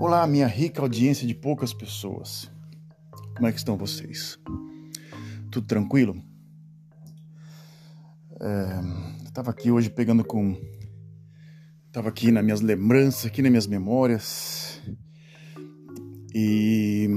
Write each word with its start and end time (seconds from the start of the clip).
Olá, 0.00 0.24
minha 0.28 0.46
rica 0.46 0.80
audiência 0.80 1.26
de 1.26 1.34
poucas 1.34 1.74
pessoas. 1.74 2.48
Como 3.34 3.48
é 3.48 3.50
que 3.50 3.58
estão 3.58 3.76
vocês? 3.76 4.38
Tudo 5.50 5.66
tranquilo? 5.66 6.22
É, 8.40 9.26
Estava 9.26 9.50
aqui 9.50 9.72
hoje 9.72 9.90
pegando 9.90 10.22
com. 10.22 10.56
Estava 11.88 12.10
aqui 12.10 12.30
nas 12.30 12.44
minhas 12.44 12.60
lembranças, 12.60 13.26
aqui 13.26 13.42
nas 13.42 13.50
minhas 13.50 13.66
memórias. 13.66 14.80
E. 16.32 17.08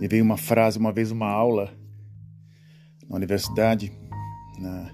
Me 0.00 0.08
veio 0.08 0.24
uma 0.24 0.36
frase, 0.36 0.80
uma 0.80 0.92
vez, 0.92 1.12
uma 1.12 1.30
aula 1.30 1.72
na 3.08 3.14
universidade, 3.14 3.92
na, 4.58 4.90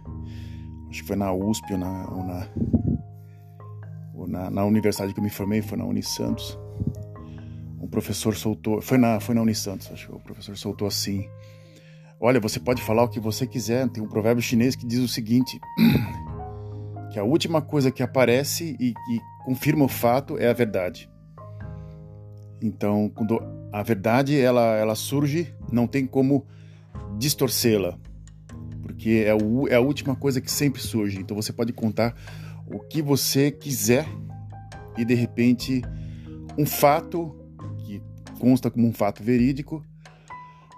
acho 0.90 1.00
que 1.00 1.06
foi 1.06 1.16
na 1.16 1.32
USP 1.32 1.72
ou 1.72 1.78
na, 1.78 2.10
ou 2.10 2.24
na 2.26 2.46
na, 4.26 4.50
na, 4.50 4.64
universidade 4.64 5.12
que 5.12 5.20
eu 5.20 5.24
me 5.24 5.30
formei, 5.30 5.62
foi 5.62 5.78
na 5.78 5.84
Unisantos. 5.84 6.58
Um 7.80 7.86
professor 7.86 8.34
soltou, 8.34 8.80
foi 8.80 8.98
na, 8.98 9.20
foi 9.20 9.34
na 9.34 9.42
Unisantos, 9.42 9.90
acho 9.92 10.08
que 10.08 10.14
o 10.14 10.20
professor 10.20 10.56
soltou 10.56 10.88
assim: 10.88 11.28
Olha, 12.18 12.40
você 12.40 12.58
pode 12.58 12.82
falar 12.82 13.02
o 13.02 13.08
que 13.08 13.20
você 13.20 13.46
quiser. 13.46 13.88
Tem 13.88 14.02
um 14.02 14.08
provérbio 14.08 14.42
chinês 14.42 14.74
que 14.74 14.86
diz 14.86 15.00
o 15.00 15.08
seguinte: 15.08 15.60
que 17.12 17.18
a 17.18 17.24
última 17.24 17.60
coisa 17.60 17.90
que 17.90 18.02
aparece 18.02 18.76
e 18.80 18.92
que 18.92 19.20
confirma 19.44 19.84
o 19.84 19.88
fato 19.88 20.38
é 20.38 20.48
a 20.48 20.52
verdade. 20.52 21.10
Então, 22.60 23.10
quando 23.14 23.40
a 23.70 23.82
verdade 23.82 24.38
ela, 24.38 24.76
ela 24.76 24.94
surge, 24.94 25.54
não 25.70 25.86
tem 25.86 26.06
como 26.06 26.46
distorcê-la, 27.18 27.98
porque 28.82 29.24
é, 29.26 29.34
o, 29.34 29.68
é 29.68 29.74
a 29.74 29.80
última 29.80 30.16
coisa 30.16 30.40
que 30.40 30.50
sempre 30.50 30.80
surge. 30.80 31.18
Então, 31.18 31.36
você 31.36 31.52
pode 31.52 31.72
contar 31.72 32.14
o 32.66 32.80
que 32.80 33.00
você 33.00 33.50
quiser 33.50 34.06
e 34.96 35.04
de 35.04 35.14
repente 35.14 35.82
um 36.58 36.66
fato 36.66 37.34
que 37.78 38.02
consta 38.38 38.70
como 38.70 38.86
um 38.86 38.92
fato 38.92 39.22
verídico 39.22 39.84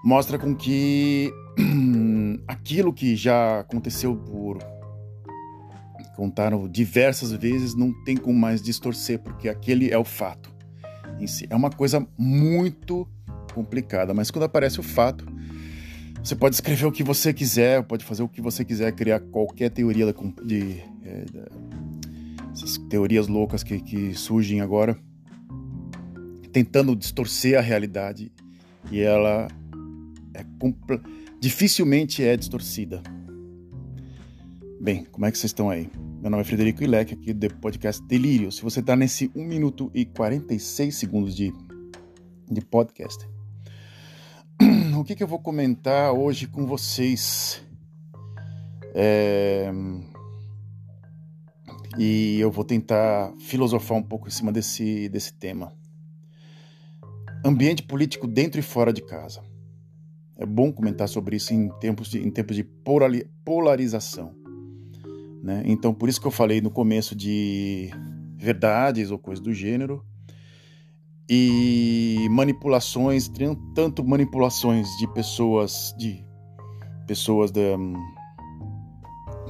mostra 0.05 0.39
com 0.39 0.55
que 0.55 1.33
aquilo 2.47 2.93
que 2.93 3.17
já 3.17 3.61
aconteceu 3.61 4.17
por 4.17 4.59
contaram 6.19 6.69
diversas 6.69 7.31
vezes 7.31 7.77
não 7.77 7.93
tem 8.05 8.17
como 8.17 8.37
mais 8.37 8.61
distorcer 8.61 9.21
porque 9.21 9.49
aquele 9.49 9.89
é 9.89 9.97
o 9.97 10.05
fato 10.05 10.53
em 11.21 11.29
si. 11.29 11.47
É 11.49 11.55
uma 11.55 11.71
coisa 11.71 12.05
muito 12.19 13.09
complicada, 13.55 14.13
mas 14.13 14.29
quando 14.29 14.43
aparece 14.43 14.81
o 14.81 14.83
fato, 14.83 15.25
você 16.23 16.35
pode 16.35 16.57
escrever 16.57 16.87
o 16.87 16.93
que 16.93 17.05
você 17.05 17.33
quiser, 17.33 17.85
pode 17.85 18.05
fazer 18.05 18.25
o 18.25 18.29
que 18.29 18.41
você 18.41 18.65
quiser, 18.65 18.91
criar 18.93 19.21
qualquer 19.21 19.71
teoria 19.71 20.07
de, 20.07 20.13
de, 20.45 20.83
é, 21.05 21.25
de 21.25 21.41
essas 22.69 22.77
teorias 22.89 23.29
loucas 23.29 23.63
que, 23.63 23.81
que 23.81 24.15
surgem 24.15 24.61
agora, 24.61 24.99
tentando 26.53 26.95
distorcer 26.95 27.59
a 27.59 27.63
realidade 27.63 28.31
e 28.93 29.01
ela 29.01 29.49
é 30.35 30.45
dificilmente 31.41 32.23
é 32.23 32.37
distorcida. 32.37 33.03
Bem, 34.81 35.05
como 35.07 35.25
é 35.25 35.33
que 35.33 35.39
vocês 35.39 35.51
estão 35.51 35.71
aí? 35.71 35.91
Meu 36.21 36.31
nome 36.31 36.43
é 36.43 36.45
Frederico 36.45 36.83
Ilec, 36.85 37.15
aqui 37.15 37.33
do 37.33 37.55
podcast 37.57 38.03
Delírio. 38.07 38.53
Se 38.53 38.63
você 38.63 38.81
está 38.81 38.95
nesse 38.95 39.31
1 39.35 39.45
minuto 39.45 39.91
e 39.95 40.05
46 40.05 40.95
segundos 40.95 41.35
de, 41.35 41.53
de 42.51 42.61
podcast, 42.61 43.27
o 44.99 45.05
que, 45.05 45.15
que 45.15 45.23
eu 45.23 45.29
vou 45.29 45.39
comentar 45.39 46.13
hoje 46.13 46.47
com 46.47 46.67
vocês? 46.67 47.63
É, 48.95 49.71
e 51.99 52.39
eu 52.39 52.51
vou 52.51 52.65
tentar 52.65 53.33
filosofar 53.41 53.99
um 53.99 54.03
pouco 54.03 54.29
em 54.29 54.31
cima 54.31 54.53
desse, 54.53 55.09
desse 55.09 55.35
tema. 55.35 55.73
Ambiente 57.45 57.83
político 57.83 58.27
dentro 58.27 58.61
e 58.61 58.63
fora 58.63 58.93
de 58.93 59.03
casa. 59.03 59.43
É 60.37 60.47
bom 60.47 60.73
comentar 60.73 61.09
sobre 61.09 61.37
isso 61.37 61.53
em 61.53 61.69
tempos 61.81 62.09
de, 62.09 62.21
em 62.21 62.31
tempos 62.31 62.55
de 62.55 62.63
polarização. 63.45 64.33
Né? 65.43 65.65
Então, 65.67 65.93
por 65.93 66.09
isso 66.09 66.21
que 66.21 66.27
eu 66.27 66.31
falei 66.31 66.61
no 66.61 66.71
começo 66.71 67.17
de 67.17 67.91
verdades 68.37 69.11
ou 69.11 69.19
coisas 69.19 69.43
do 69.43 69.53
gênero 69.53 70.05
e 71.29 72.29
manipulações, 72.31 73.31
tanto 73.75 74.05
manipulações 74.05 74.89
de 74.99 75.13
pessoas, 75.13 75.93
de 75.99 76.25
pessoas 77.07 77.51
da, 77.51 77.77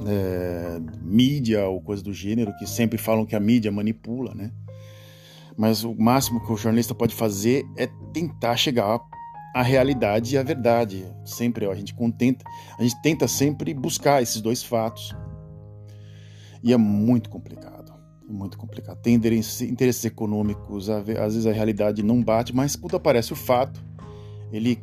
é, 0.07 0.79
mídia 1.01 1.67
ou 1.67 1.81
coisa 1.81 2.03
do 2.03 2.13
gênero, 2.13 2.55
que 2.57 2.67
sempre 2.67 2.97
falam 2.97 3.25
que 3.25 3.35
a 3.35 3.39
mídia 3.39 3.71
manipula, 3.71 4.33
né? 4.33 4.51
Mas 5.57 5.83
o 5.83 5.93
máximo 5.93 6.39
que 6.45 6.51
o 6.51 6.57
jornalista 6.57 6.95
pode 6.95 7.13
fazer 7.13 7.65
é 7.75 7.87
tentar 8.13 8.55
chegar 8.55 8.99
à 9.53 9.61
realidade 9.61 10.35
e 10.35 10.37
à 10.37 10.43
verdade. 10.43 11.05
Sempre 11.25 11.65
a 11.65 11.75
gente 11.75 11.93
contenta, 11.93 12.45
a 12.77 12.83
gente 12.83 13.01
tenta 13.01 13.27
sempre 13.27 13.73
buscar 13.73 14.21
esses 14.21 14.41
dois 14.41 14.63
fatos. 14.63 15.13
E 16.63 16.71
é 16.71 16.77
muito 16.77 17.29
complicado, 17.29 17.93
muito 18.27 18.57
complicado. 18.57 19.01
Tem 19.01 19.13
interesses 19.15 20.05
econômicos, 20.05 20.89
às 20.89 21.05
vezes 21.05 21.45
a 21.45 21.51
realidade 21.51 22.03
não 22.03 22.23
bate, 22.23 22.55
mas 22.55 22.75
quando 22.75 22.95
aparece 22.95 23.33
o 23.33 23.35
fato, 23.35 23.81
ele 24.51 24.81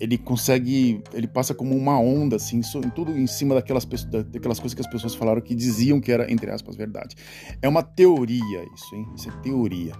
ele 0.00 0.16
consegue, 0.16 1.02
ele 1.12 1.28
passa 1.28 1.54
como 1.54 1.76
uma 1.76 2.00
onda, 2.00 2.36
assim, 2.36 2.62
tudo 2.94 3.12
em 3.12 3.26
cima 3.26 3.54
daquelas, 3.54 3.84
daquelas 3.84 4.58
coisas 4.58 4.74
que 4.74 4.80
as 4.80 4.90
pessoas 4.90 5.14
falaram 5.14 5.42
que 5.42 5.54
diziam 5.54 6.00
que 6.00 6.10
era, 6.10 6.32
entre 6.32 6.50
aspas, 6.50 6.74
verdade. 6.74 7.14
É 7.60 7.68
uma 7.68 7.82
teoria 7.82 8.64
isso, 8.74 8.94
hein? 8.94 9.06
Isso 9.14 9.28
é 9.28 9.32
teoria. 9.42 9.92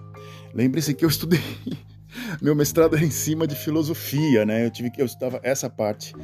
Lembre-se 0.54 0.94
que 0.94 1.04
eu 1.04 1.08
estudei, 1.08 1.40
meu 2.40 2.56
mestrado 2.56 2.96
era 2.96 3.04
em 3.04 3.10
cima 3.10 3.46
de 3.46 3.54
filosofia, 3.54 4.46
né? 4.46 4.64
Eu 4.64 4.70
tive 4.70 4.90
que, 4.90 5.02
eu 5.02 5.06
estudava 5.06 5.38
essa 5.42 5.68
parte 5.68 6.14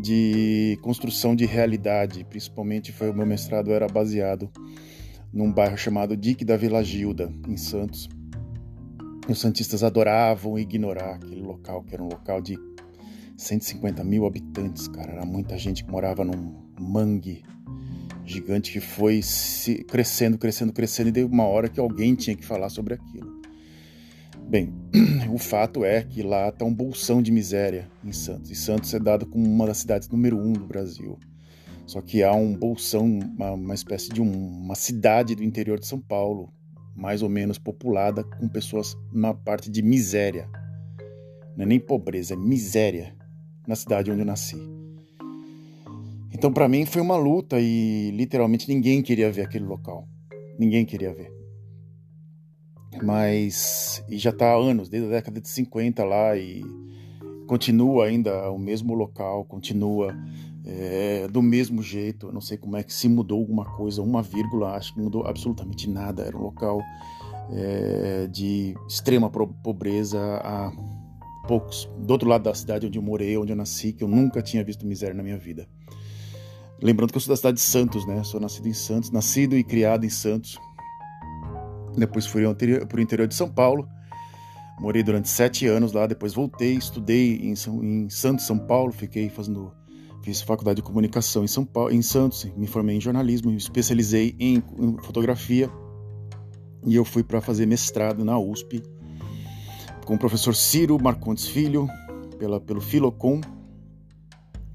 de 0.00 0.78
construção 0.80 1.36
de 1.36 1.44
realidade, 1.44 2.24
principalmente 2.24 2.92
foi 2.92 3.10
o 3.10 3.14
meu 3.14 3.26
mestrado 3.26 3.72
era 3.72 3.86
baseado 3.86 4.50
num 5.30 5.52
bairro 5.52 5.76
chamado 5.76 6.16
Dique 6.16 6.46
da 6.46 6.56
Vila 6.56 6.82
Gilda, 6.82 7.30
em 7.46 7.58
Santos. 7.58 8.08
Os 9.28 9.38
santistas 9.38 9.82
adoravam 9.82 10.58
ignorar 10.58 11.16
aquele 11.16 11.42
local, 11.42 11.82
que 11.82 11.92
era 11.92 12.02
um 12.02 12.08
local 12.08 12.40
de 12.40 12.56
150 13.38 14.02
mil 14.02 14.26
habitantes, 14.26 14.88
cara. 14.88 15.12
Era 15.12 15.24
muita 15.24 15.56
gente 15.56 15.84
que 15.84 15.90
morava 15.90 16.24
num 16.24 16.60
mangue 16.78 17.44
gigante 18.24 18.72
que 18.72 18.80
foi 18.80 19.22
se 19.22 19.84
crescendo, 19.84 20.36
crescendo, 20.36 20.72
crescendo, 20.72 21.08
e 21.08 21.12
deu 21.12 21.26
uma 21.28 21.44
hora 21.44 21.68
que 21.68 21.80
alguém 21.80 22.14
tinha 22.14 22.36
que 22.36 22.44
falar 22.44 22.68
sobre 22.68 22.94
aquilo. 22.94 23.38
Bem, 24.42 24.74
o 25.32 25.38
fato 25.38 25.84
é 25.84 26.02
que 26.02 26.20
lá 26.22 26.48
está 26.48 26.64
um 26.64 26.74
bolsão 26.74 27.22
de 27.22 27.30
miséria 27.30 27.88
em 28.04 28.12
Santos. 28.12 28.50
E 28.50 28.56
Santos 28.56 28.92
é 28.92 28.98
dado 28.98 29.24
como 29.24 29.46
uma 29.46 29.66
das 29.66 29.78
cidades 29.78 30.08
número 30.08 30.36
um 30.36 30.52
do 30.52 30.66
Brasil. 30.66 31.16
Só 31.86 32.02
que 32.02 32.22
há 32.22 32.34
um 32.34 32.54
bolsão, 32.54 33.06
uma, 33.06 33.52
uma 33.52 33.74
espécie 33.74 34.10
de 34.10 34.20
um, 34.20 34.30
uma 34.30 34.74
cidade 34.74 35.34
do 35.34 35.44
interior 35.44 35.78
de 35.78 35.86
São 35.86 36.00
Paulo, 36.00 36.52
mais 36.94 37.22
ou 37.22 37.28
menos 37.28 37.56
populada, 37.56 38.24
com 38.24 38.48
pessoas 38.48 38.96
na 39.12 39.32
parte 39.32 39.70
de 39.70 39.80
miséria. 39.80 40.50
Não 41.56 41.64
é 41.64 41.66
nem 41.66 41.80
pobreza, 41.80 42.34
é 42.34 42.36
miséria 42.36 43.17
na 43.68 43.76
cidade 43.76 44.10
onde 44.10 44.22
eu 44.22 44.26
nasci. 44.26 44.56
Então, 46.32 46.50
para 46.52 46.68
mim, 46.68 46.86
foi 46.86 47.02
uma 47.02 47.16
luta 47.16 47.60
e 47.60 48.10
literalmente 48.12 48.66
ninguém 48.68 49.02
queria 49.02 49.30
ver 49.30 49.42
aquele 49.42 49.66
local. 49.66 50.08
Ninguém 50.58 50.84
queria 50.84 51.12
ver. 51.12 51.30
Mas. 53.02 54.02
E 54.08 54.16
já 54.16 54.30
está 54.30 54.52
há 54.52 54.56
anos, 54.56 54.88
desde 54.88 55.08
a 55.08 55.12
década 55.12 55.40
de 55.40 55.48
50 55.48 56.02
lá, 56.04 56.36
e 56.36 56.64
continua 57.46 58.06
ainda 58.06 58.50
o 58.50 58.58
mesmo 58.58 58.94
local, 58.94 59.44
continua 59.44 60.16
é, 60.64 61.28
do 61.28 61.42
mesmo 61.42 61.82
jeito. 61.82 62.28
Eu 62.28 62.32
não 62.32 62.40
sei 62.40 62.56
como 62.56 62.76
é 62.76 62.82
que 62.82 62.92
se 62.92 63.08
mudou 63.08 63.38
alguma 63.38 63.64
coisa, 63.76 64.00
uma 64.00 64.22
vírgula, 64.22 64.76
acho 64.76 64.94
que 64.94 65.00
mudou 65.00 65.26
absolutamente 65.26 65.88
nada. 65.88 66.22
Era 66.22 66.36
um 66.36 66.42
local 66.42 66.80
é, 67.52 68.26
de 68.28 68.74
extrema 68.88 69.30
pobreza 69.30 70.20
a 70.42 70.72
poucos, 71.48 71.90
do 71.96 72.12
outro 72.12 72.28
lado 72.28 72.42
da 72.42 72.54
cidade 72.54 72.86
onde 72.86 72.98
eu 72.98 73.02
morei, 73.02 73.36
onde 73.38 73.50
eu 73.50 73.56
nasci, 73.56 73.94
que 73.94 74.04
eu 74.04 74.08
nunca 74.08 74.42
tinha 74.42 74.62
visto 74.62 74.86
miséria 74.86 75.14
na 75.14 75.22
minha 75.22 75.38
vida. 75.38 75.66
Lembrando 76.80 77.10
que 77.10 77.16
eu 77.16 77.20
sou 77.20 77.32
da 77.32 77.36
cidade 77.36 77.56
de 77.56 77.62
Santos, 77.62 78.06
né? 78.06 78.22
Sou 78.22 78.38
nascido 78.38 78.68
em 78.68 78.74
Santos, 78.74 79.10
nascido 79.10 79.56
e 79.56 79.64
criado 79.64 80.04
em 80.04 80.10
Santos. 80.10 80.58
Depois 81.96 82.26
fui 82.26 82.42
para 82.86 82.98
o 82.98 83.00
interior 83.00 83.26
de 83.26 83.34
São 83.34 83.48
Paulo. 83.48 83.88
Morei 84.78 85.02
durante 85.02 85.28
sete 85.28 85.66
anos 85.66 85.92
lá, 85.92 86.06
depois 86.06 86.34
voltei, 86.34 86.74
estudei 86.74 87.36
em, 87.38 87.56
São, 87.56 87.82
em 87.82 88.08
Santos, 88.08 88.46
São 88.46 88.58
Paulo, 88.58 88.92
fiquei 88.92 89.28
fazendo, 89.28 89.72
fiz 90.22 90.40
faculdade 90.40 90.76
de 90.76 90.82
comunicação 90.82 91.42
em 91.42 91.48
São 91.48 91.64
Paulo, 91.64 91.90
em 91.92 92.00
Santos, 92.00 92.44
me 92.56 92.68
formei 92.68 92.96
em 92.96 93.00
jornalismo, 93.00 93.50
me 93.50 93.56
especializei 93.56 94.36
em, 94.38 94.62
em 94.78 94.96
fotografia 95.02 95.68
e 96.86 96.94
eu 96.94 97.04
fui 97.04 97.24
para 97.24 97.40
fazer 97.40 97.66
mestrado 97.66 98.24
na 98.24 98.38
USP 98.38 98.80
com 100.08 100.14
o 100.14 100.18
professor 100.18 100.54
Ciro 100.54 100.98
Marcontes 100.98 101.46
Filho, 101.46 101.86
pela, 102.38 102.58
pelo 102.58 102.80
Filocom. 102.80 103.42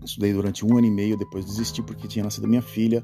Estudei 0.05 0.31
durante 0.31 0.63
um 0.63 0.77
ano 0.77 0.85
e 0.85 0.91
meio, 0.91 1.17
depois 1.17 1.43
desisti 1.43 1.81
porque 1.81 2.07
tinha 2.07 2.23
nascido 2.23 2.47
minha 2.47 2.61
filha 2.61 3.03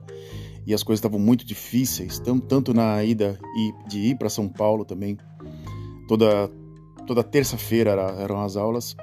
e 0.64 0.72
as 0.72 0.84
coisas 0.84 1.00
estavam 1.00 1.20
muito 1.20 1.44
difíceis, 1.44 2.20
tanto, 2.20 2.46
tanto 2.46 2.72
na 2.72 3.04
ida 3.04 3.40
e 3.58 3.90
de 3.90 3.98
ir 4.00 4.16
para 4.16 4.30
São 4.30 4.48
Paulo 4.48 4.86
também, 4.86 5.18
toda 6.08 6.52
toda 7.08 7.24
terça-feira 7.24 7.94
eram 8.20 8.40
as 8.42 8.56
aulas 8.56 8.96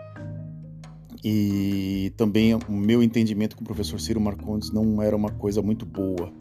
e 1.25 2.13
também 2.17 2.55
o 2.55 2.61
meu 2.71 3.03
entendimento 3.03 3.57
com 3.57 3.63
o 3.63 3.67
professor 3.67 3.99
Ciro 3.99 4.21
Marcondes 4.21 4.71
não 4.71 5.03
era 5.03 5.17
uma 5.17 5.33
coisa 5.33 5.61
muito 5.61 5.85
boa. 5.85 6.33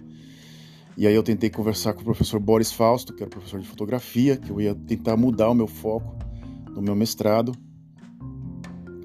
E 0.95 1.07
aí 1.07 1.15
eu 1.15 1.23
tentei 1.23 1.49
conversar 1.49 1.93
com 1.93 2.01
o 2.01 2.05
professor 2.05 2.39
Boris 2.39 2.71
Fausto, 2.71 3.11
que 3.11 3.23
era 3.23 3.29
professor 3.29 3.59
de 3.59 3.67
fotografia, 3.67 4.37
que 4.37 4.51
eu 4.51 4.61
ia 4.61 4.75
tentar 4.75 5.17
mudar 5.17 5.49
o 5.49 5.55
meu 5.55 5.65
foco 5.65 6.15
no 6.75 6.81
meu 6.81 6.95
mestrado. 6.95 7.53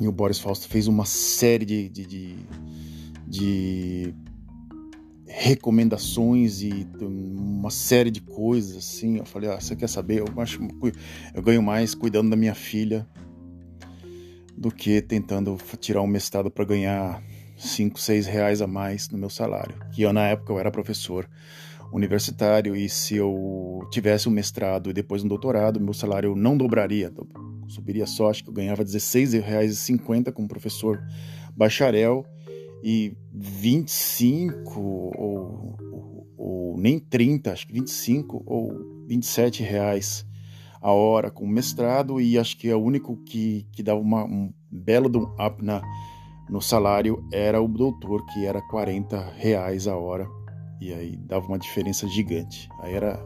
E 0.00 0.08
o 0.08 0.12
Boris 0.12 0.38
Fausto 0.38 0.68
fez 0.68 0.88
uma 0.88 1.04
série 1.04 1.64
de, 1.64 1.88
de, 1.88 2.06
de, 2.06 2.36
de 3.26 4.14
recomendações 5.26 6.62
e 6.62 6.86
uma 7.00 7.70
série 7.70 8.10
de 8.10 8.20
coisas 8.20 8.76
assim. 8.76 9.18
Eu 9.18 9.26
falei, 9.26 9.50
ah, 9.50 9.60
você 9.60 9.76
quer 9.76 9.88
saber? 9.88 10.20
Eu 10.20 10.40
acho 10.40 10.60
eu 11.34 11.42
ganho 11.42 11.62
mais 11.62 11.94
cuidando 11.94 12.30
da 12.30 12.36
minha 12.36 12.54
filha 12.54 13.06
do 14.56 14.70
que 14.70 15.00
tentando 15.00 15.56
tirar 15.78 16.02
um 16.02 16.06
mestrado 16.06 16.50
para 16.50 16.64
ganhar 16.64 17.22
5, 17.56 18.00
6 18.00 18.26
reais 18.26 18.60
a 18.60 18.66
mais 18.66 19.08
no 19.08 19.18
meu 19.18 19.30
salário. 19.30 19.74
Que 19.92 20.02
eu, 20.02 20.12
na 20.12 20.28
época 20.28 20.52
eu 20.52 20.58
era 20.58 20.70
professor 20.70 21.28
universitário 21.92 22.76
e 22.76 22.88
se 22.88 23.16
eu 23.16 23.86
tivesse 23.90 24.28
um 24.28 24.32
mestrado 24.32 24.90
e 24.90 24.92
depois 24.92 25.24
um 25.24 25.28
doutorado, 25.28 25.80
meu 25.80 25.92
salário 25.92 26.34
não 26.34 26.56
dobraria, 26.56 27.10
subiria 27.70 28.06
só, 28.06 28.30
acho 28.30 28.42
que 28.42 28.50
eu 28.50 28.54
ganhava 28.54 28.82
R$16,50 28.82 30.32
como 30.32 30.48
professor 30.48 31.02
bacharel 31.56 32.24
e 32.82 33.16
25 33.32 34.80
ou, 34.80 35.12
ou, 35.18 36.26
ou, 36.36 36.78
nem 36.78 36.98
30, 36.98 37.52
acho 37.52 37.66
que 37.66 37.72
25 37.72 38.42
ou 38.46 39.04
27 39.06 39.62
reais 39.62 40.26
a 40.80 40.92
hora 40.92 41.30
com 41.30 41.46
mestrado 41.46 42.20
e 42.20 42.38
acho 42.38 42.56
que 42.56 42.68
é 42.68 42.74
o 42.74 42.82
único 42.82 43.16
que, 43.24 43.66
que 43.72 43.82
dava 43.82 44.00
uma, 44.00 44.24
um 44.24 44.52
belo 44.70 45.34
up 45.38 45.62
na, 45.62 45.82
no 46.48 46.60
salário 46.60 47.22
era 47.32 47.60
o 47.60 47.68
doutor, 47.68 48.24
que 48.26 48.46
era 48.46 48.60
40 48.62 49.32
reais 49.36 49.86
a 49.86 49.96
hora. 49.96 50.26
E 50.80 50.92
aí 50.92 51.16
dava 51.16 51.46
uma 51.46 51.58
diferença 51.58 52.08
gigante. 52.08 52.68
Aí 52.80 52.94
era 52.94 53.22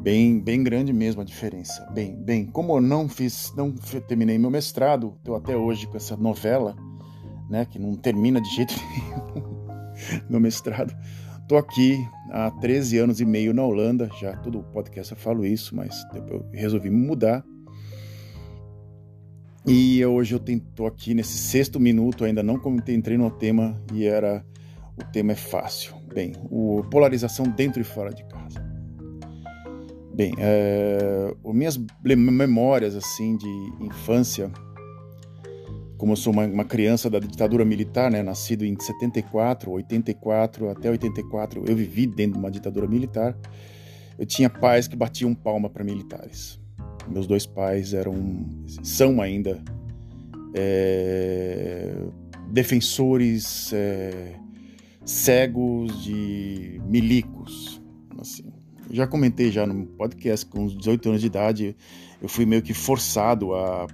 bem, 0.00 0.40
bem 0.40 0.62
grande 0.62 0.92
mesmo 0.92 1.20
a 1.20 1.24
diferença. 1.24 1.86
Bem, 1.92 2.16
bem, 2.16 2.46
como 2.46 2.76
eu 2.76 2.80
não 2.80 3.08
fiz, 3.08 3.52
não 3.56 3.72
terminei 3.72 4.38
meu 4.38 4.50
mestrado, 4.50 5.14
estou 5.18 5.36
até 5.36 5.56
hoje 5.56 5.86
com 5.86 5.96
essa 5.96 6.16
novela, 6.16 6.76
né, 7.48 7.64
que 7.64 7.78
não 7.78 7.94
termina 7.94 8.40
de 8.40 8.48
jeito 8.48 8.74
nenhum 8.90 9.58
meu 10.28 10.40
mestrado. 10.40 10.94
Tô 11.48 11.56
aqui 11.56 11.98
há 12.30 12.50
13 12.50 12.98
anos 12.98 13.20
e 13.20 13.24
meio 13.24 13.54
na 13.54 13.64
Holanda, 13.64 14.10
já 14.20 14.36
todo 14.36 14.62
podcast 14.64 15.12
eu 15.12 15.18
falo 15.18 15.46
isso, 15.46 15.74
mas 15.74 16.04
eu 16.28 16.44
resolvi 16.52 16.90
mudar. 16.90 17.44
E 19.66 20.04
hoje 20.04 20.34
eu 20.34 20.40
estou 20.46 20.86
aqui 20.86 21.14
nesse 21.14 21.36
sexto 21.36 21.78
minuto, 21.80 22.24
ainda 22.24 22.42
não 22.42 22.60
entrei 22.88 23.18
no 23.18 23.30
tema 23.30 23.80
e 23.92 24.06
era 24.06 24.44
o 24.96 25.04
tema 25.12 25.32
é 25.32 25.36
fácil. 25.36 25.94
Bem, 26.12 26.34
o 26.50 26.82
polarização 26.90 27.46
dentro 27.46 27.80
e 27.80 27.84
fora 27.84 28.12
de 28.12 28.24
casa. 28.24 28.67
Bem, 30.18 30.34
é, 30.36 31.32
minhas 31.44 31.78
memórias 32.02 32.96
assim 32.96 33.36
de 33.36 33.46
infância 33.80 34.50
como 35.96 36.10
eu 36.12 36.16
sou 36.16 36.32
uma, 36.32 36.44
uma, 36.44 36.64
criança 36.64 37.08
da 37.08 37.20
ditadura 37.20 37.64
militar, 37.64 38.10
né, 38.10 38.20
nascido 38.20 38.64
em 38.64 38.76
74, 38.78 39.70
84 39.70 40.70
até 40.70 40.90
84, 40.90 41.64
eu 41.68 41.76
vivi 41.76 42.04
dentro 42.04 42.32
de 42.32 42.38
uma 42.38 42.50
ditadura 42.50 42.88
militar. 42.88 43.36
Eu 44.18 44.26
tinha 44.26 44.50
pais 44.50 44.88
que 44.88 44.96
batiam 44.96 45.32
palma 45.34 45.70
para 45.70 45.84
militares. 45.84 46.60
Meus 47.08 47.28
dois 47.28 47.46
pais 47.46 47.94
eram, 47.94 48.14
são 48.82 49.20
ainda 49.20 49.62
é, 50.52 51.94
defensores 52.50 53.72
é, 53.72 54.34
cegos 55.04 56.02
de 56.02 56.80
milicos, 56.88 57.80
assim. 58.20 58.57
Já 58.90 59.06
comentei 59.06 59.50
já 59.50 59.66
no 59.66 59.86
podcast, 59.86 60.46
com 60.46 60.64
uns 60.64 60.76
18 60.76 61.08
anos 61.08 61.20
de 61.20 61.26
idade, 61.26 61.76
eu 62.20 62.28
fui 62.28 62.46
meio 62.46 62.62
que 62.62 62.72
forçado 62.72 63.54
a 63.54 63.86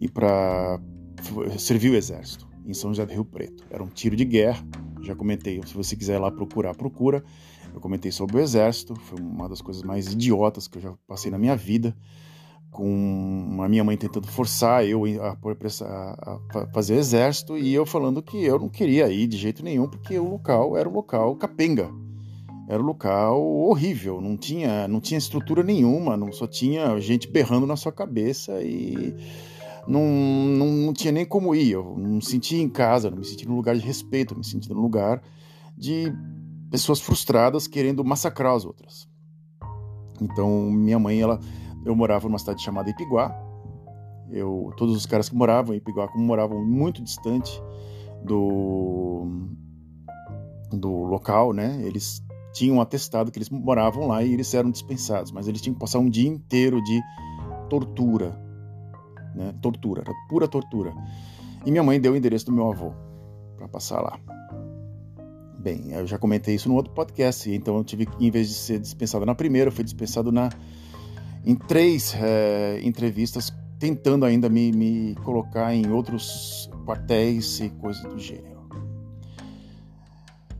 ir 0.00 0.10
para 0.10 0.80
servir 1.58 1.90
o 1.90 1.96
exército 1.96 2.48
em 2.66 2.74
São 2.74 2.90
José 2.90 3.06
do 3.06 3.12
Rio 3.12 3.24
Preto. 3.24 3.64
Era 3.70 3.82
um 3.82 3.88
tiro 3.88 4.14
de 4.14 4.24
guerra, 4.24 4.64
já 5.02 5.14
comentei, 5.14 5.60
se 5.66 5.74
você 5.74 5.96
quiser 5.96 6.16
ir 6.16 6.20
lá 6.20 6.30
procurar, 6.30 6.74
procura. 6.74 7.24
Eu 7.72 7.80
comentei 7.80 8.10
sobre 8.10 8.36
o 8.36 8.40
exército, 8.40 8.94
foi 8.94 9.20
uma 9.20 9.48
das 9.48 9.60
coisas 9.60 9.82
mais 9.82 10.12
idiotas 10.12 10.66
que 10.66 10.78
eu 10.78 10.82
já 10.82 10.94
passei 11.06 11.30
na 11.30 11.38
minha 11.38 11.56
vida, 11.56 11.96
com 12.70 13.58
a 13.60 13.68
minha 13.68 13.82
mãe 13.82 13.96
tentando 13.96 14.26
forçar 14.26 14.84
eu 14.86 15.04
a, 15.20 15.30
a, 15.30 16.60
a 16.60 16.66
fazer 16.72 16.94
exército 16.94 17.58
e 17.58 17.74
eu 17.74 17.84
falando 17.84 18.22
que 18.22 18.44
eu 18.44 18.58
não 18.58 18.68
queria 18.68 19.08
ir 19.08 19.26
de 19.26 19.36
jeito 19.36 19.62
nenhum, 19.62 19.88
porque 19.88 20.18
o 20.18 20.30
local 20.30 20.76
era 20.76 20.88
um 20.88 20.92
local 20.92 21.34
capenga. 21.36 21.90
Era 22.70 22.80
um 22.80 22.86
local 22.86 23.44
horrível, 23.44 24.20
não 24.20 24.36
tinha, 24.36 24.86
não 24.86 25.00
tinha 25.00 25.18
estrutura 25.18 25.60
nenhuma, 25.60 26.16
não 26.16 26.30
só 26.30 26.46
tinha 26.46 27.00
gente 27.00 27.26
berrando 27.26 27.66
na 27.66 27.74
sua 27.74 27.90
cabeça 27.90 28.62
e 28.62 29.12
não, 29.88 30.00
não, 30.00 30.66
não, 30.66 30.92
tinha 30.92 31.10
nem 31.10 31.26
como 31.26 31.52
ir. 31.52 31.72
Eu 31.72 31.96
não 31.98 32.10
me 32.10 32.22
sentia 32.22 32.62
em 32.62 32.68
casa, 32.68 33.10
não 33.10 33.18
me 33.18 33.24
sentia 33.24 33.48
num 33.48 33.56
lugar 33.56 33.74
de 33.74 33.84
respeito, 33.84 34.38
me 34.38 34.44
sentia 34.44 34.72
num 34.72 34.82
lugar 34.82 35.20
de 35.76 36.12
pessoas 36.70 37.00
frustradas 37.00 37.66
querendo 37.66 38.04
massacrar 38.04 38.54
as 38.54 38.64
outras. 38.64 39.08
Então, 40.22 40.70
minha 40.70 40.98
mãe, 41.00 41.20
ela, 41.20 41.40
eu 41.84 41.96
morava 41.96 42.28
numa 42.28 42.38
cidade 42.38 42.62
chamada 42.62 42.88
Ipiguá. 42.88 43.34
Eu, 44.30 44.72
todos 44.76 44.94
os 44.94 45.06
caras 45.06 45.28
que 45.28 45.34
moravam 45.34 45.74
em 45.74 45.78
Ipiguá, 45.78 46.06
como 46.06 46.24
moravam 46.24 46.64
muito 46.64 47.02
distante 47.02 47.60
do, 48.24 49.26
do 50.70 51.02
local, 51.02 51.52
né? 51.52 51.82
Eles 51.82 52.22
tinham 52.52 52.80
atestado 52.80 53.30
que 53.30 53.38
eles 53.38 53.50
moravam 53.50 54.06
lá 54.06 54.22
e 54.22 54.32
eles 54.32 54.52
eram 54.54 54.70
dispensados, 54.70 55.32
mas 55.32 55.48
eles 55.48 55.60
tinham 55.60 55.74
que 55.74 55.80
passar 55.80 55.98
um 55.98 56.10
dia 56.10 56.28
inteiro 56.28 56.82
de 56.82 57.00
tortura 57.68 58.50
né? 59.34 59.54
Tortura, 59.60 60.02
era 60.02 60.12
pura 60.28 60.48
tortura. 60.48 60.92
E 61.64 61.70
minha 61.70 61.82
mãe 61.82 62.00
deu 62.00 62.12
o 62.12 62.16
endereço 62.16 62.46
do 62.46 62.52
meu 62.52 62.68
avô 62.68 62.92
para 63.56 63.68
passar 63.68 64.00
lá. 64.00 64.18
Bem, 65.58 65.92
eu 65.92 66.06
já 66.06 66.18
comentei 66.18 66.54
isso 66.54 66.68
no 66.68 66.74
outro 66.74 66.92
podcast, 66.92 67.50
então 67.50 67.76
eu 67.76 67.84
tive 67.84 68.06
que, 68.06 68.24
em 68.24 68.30
vez 68.30 68.48
de 68.48 68.54
ser 68.54 68.78
dispensado 68.78 69.26
na 69.26 69.34
primeira, 69.34 69.68
eu 69.68 69.72
fui 69.72 69.84
dispensado 69.84 70.32
na, 70.32 70.48
em 71.44 71.54
três 71.54 72.14
é, 72.14 72.80
entrevistas, 72.82 73.52
tentando 73.78 74.24
ainda 74.24 74.48
me, 74.48 74.72
me 74.72 75.14
colocar 75.16 75.74
em 75.74 75.90
outros 75.90 76.70
quartéis 76.86 77.60
e 77.60 77.68
coisas 77.68 78.02
do 78.04 78.18
gênero. 78.18 78.60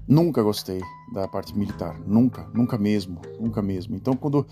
Nunca 0.07 0.43
gostei 0.43 0.83
da 1.13 1.27
parte 1.27 1.57
militar, 1.57 1.99
nunca, 2.07 2.49
nunca 2.55 2.79
mesmo, 2.79 3.21
nunca 3.39 3.61
mesmo. 3.61 3.97
Então, 3.97 4.15
quando 4.15 4.47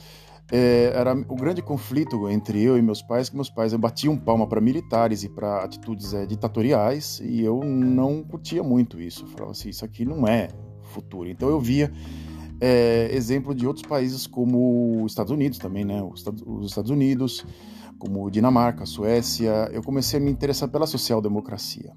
é, 0.50 0.93
era 0.95 1.12
o 1.29 1.37
grande 1.37 1.61
conflito 1.61 2.29
entre 2.29 2.62
eu 2.62 2.79
e 2.79 2.83
meus 2.83 3.03
pais, 3.03 3.29
que 3.29 3.37
meus 3.37 3.50
pais 3.50 3.75
batiam 3.75 4.17
palma 4.17 4.47
para 4.47 4.61
militares 4.61 5.23
e 5.23 5.29
para 5.29 5.62
atitudes 5.62 6.15
é, 6.15 6.25
ditatoriais, 6.25 7.21
e 7.23 7.43
eu 7.43 7.62
não 7.62 8.23
curtia 8.23 8.62
muito 8.62 9.00
isso. 9.00 9.25
Eu 9.25 9.29
falava 9.29 9.53
assim, 9.53 9.69
isso 9.69 9.85
aqui 9.85 10.05
não 10.05 10.27
é 10.27 10.49
futuro. 10.85 11.29
Então 11.29 11.49
eu 11.49 11.61
via 11.61 11.93
é, 12.61 13.11
exemplo 13.12 13.55
de 13.55 13.67
outros 13.67 13.87
países 13.87 14.27
como 14.27 15.05
os 15.05 15.12
Estados 15.12 15.33
Unidos 15.33 15.59
também, 15.59 15.85
né? 15.85 16.03
Os 16.03 16.67
Estados 16.67 16.91
Unidos, 16.91 17.45
como 17.99 18.31
Dinamarca, 18.31 18.87
Suécia. 18.87 19.69
Eu 19.73 19.83
comecei 19.83 20.19
a 20.19 20.23
me 20.23 20.31
interessar 20.31 20.69
pela 20.69 20.87
social-democracia. 20.87 21.93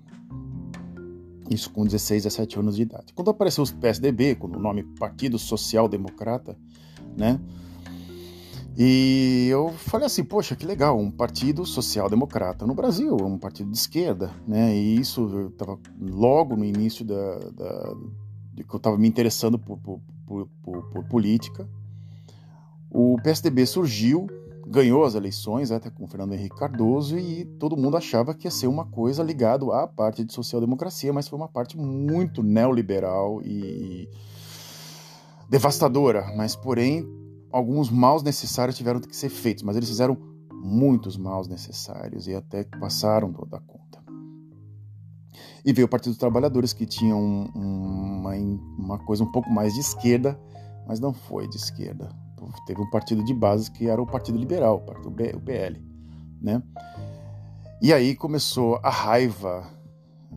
Isso 1.52 1.70
com 1.70 1.84
16, 1.84 2.24
17 2.24 2.60
anos 2.60 2.76
de 2.76 2.84
idade. 2.84 3.14
Quando 3.14 3.30
apareceu 3.30 3.64
o 3.64 3.74
PSDB, 3.74 4.36
com 4.36 4.48
o 4.48 4.60
nome 4.60 4.84
Partido 4.98 5.38
Social 5.38 5.88
Democrata, 5.88 6.58
né? 7.18 7.40
E 8.78 9.48
eu 9.52 9.70
falei 9.70 10.08
assim, 10.08 10.24
poxa, 10.24 10.56
que 10.56 10.66
legal, 10.66 10.98
um 10.98 11.12
partido 11.12 11.66
social-democrata 11.66 12.66
no 12.66 12.74
Brasil, 12.74 13.18
um 13.18 13.38
partido 13.38 13.70
de 13.70 13.78
esquerda, 13.78 14.32
né? 14.48 14.76
E 14.76 14.96
isso 14.96 15.50
estava 15.52 15.78
logo 16.00 16.56
no 16.56 16.64
início 16.64 17.04
da, 17.04 17.40
da 17.54 17.96
de 18.54 18.64
que 18.64 18.74
eu 18.74 18.78
estava 18.78 18.98
me 18.98 19.08
interessando 19.08 19.60
por, 19.60 19.78
por, 19.78 20.00
por, 20.26 20.48
por, 20.90 21.04
política. 21.06 21.68
O 22.90 23.18
PSDB 23.22 23.66
surgiu, 23.66 24.28
ganhou 24.68 25.04
as 25.04 25.16
eleições, 25.16 25.72
até 25.72 25.90
com 25.90 26.08
Fernando 26.08 26.34
Henrique 26.34 26.56
Cardoso, 26.56 27.18
e 27.18 27.46
todo 27.60 27.78
mundo 27.78 27.98
achava 27.98 28.34
que 28.34 28.48
ia 28.48 28.52
ser 28.52 28.68
uma 28.68 28.86
coisa 28.86 29.24
ligada 29.24 29.66
à 29.74 29.88
parte 29.88 30.24
de 30.24 30.34
social-democracia, 30.34 31.12
mas 31.12 31.28
foi 31.28 31.38
uma 31.38 31.48
parte 31.48 31.78
muito 31.78 32.44
neoliberal 32.44 33.42
e 33.44 34.10
devastadora, 35.50 36.34
mas 36.36 36.56
porém 36.56 37.06
alguns 37.52 37.90
maus 37.90 38.24
necessários 38.24 38.78
tiveram 38.78 39.00
que 39.00 39.16
ser 39.16 39.30
feitos, 39.30 39.64
mas 39.64 39.76
eles 39.76 39.90
fizeram 39.90 40.18
muitos 40.52 41.18
maus 41.18 41.48
necessários 41.48 42.28
e 42.28 42.36
até 42.36 42.64
passaram 42.64 43.34
toda 43.34 43.58
a 43.58 43.60
conta. 43.60 44.00
E 45.66 45.74
veio 45.74 45.86
o 45.86 45.90
Partido 45.90 46.12
dos 46.12 46.20
Trabalhadores, 46.20 46.74
que 46.74 46.86
tinha 46.86 47.16
um, 47.16 47.46
uma, 47.54 48.34
uma 48.34 49.00
coisa 49.00 49.24
um 49.24 49.32
pouco 49.32 49.50
mais 49.50 49.74
de 49.74 49.80
esquerda, 49.80 50.40
mas 50.88 51.00
não 51.00 51.14
foi 51.14 51.48
de 51.48 51.58
esquerda. 51.58 52.10
Teve 52.66 52.82
um 52.82 52.90
partido 52.90 53.24
de 53.24 53.34
base 53.34 53.72
que 53.72 53.88
era 53.88 54.02
o 54.02 54.06
Partido 54.06 54.38
Liberal, 54.38 54.84
o 55.06 55.42
PL, 55.42 55.82
né? 56.42 56.62
E 57.82 57.92
aí 57.92 58.16
começou 58.16 58.80
a 58.84 58.90
raiva 58.90 59.68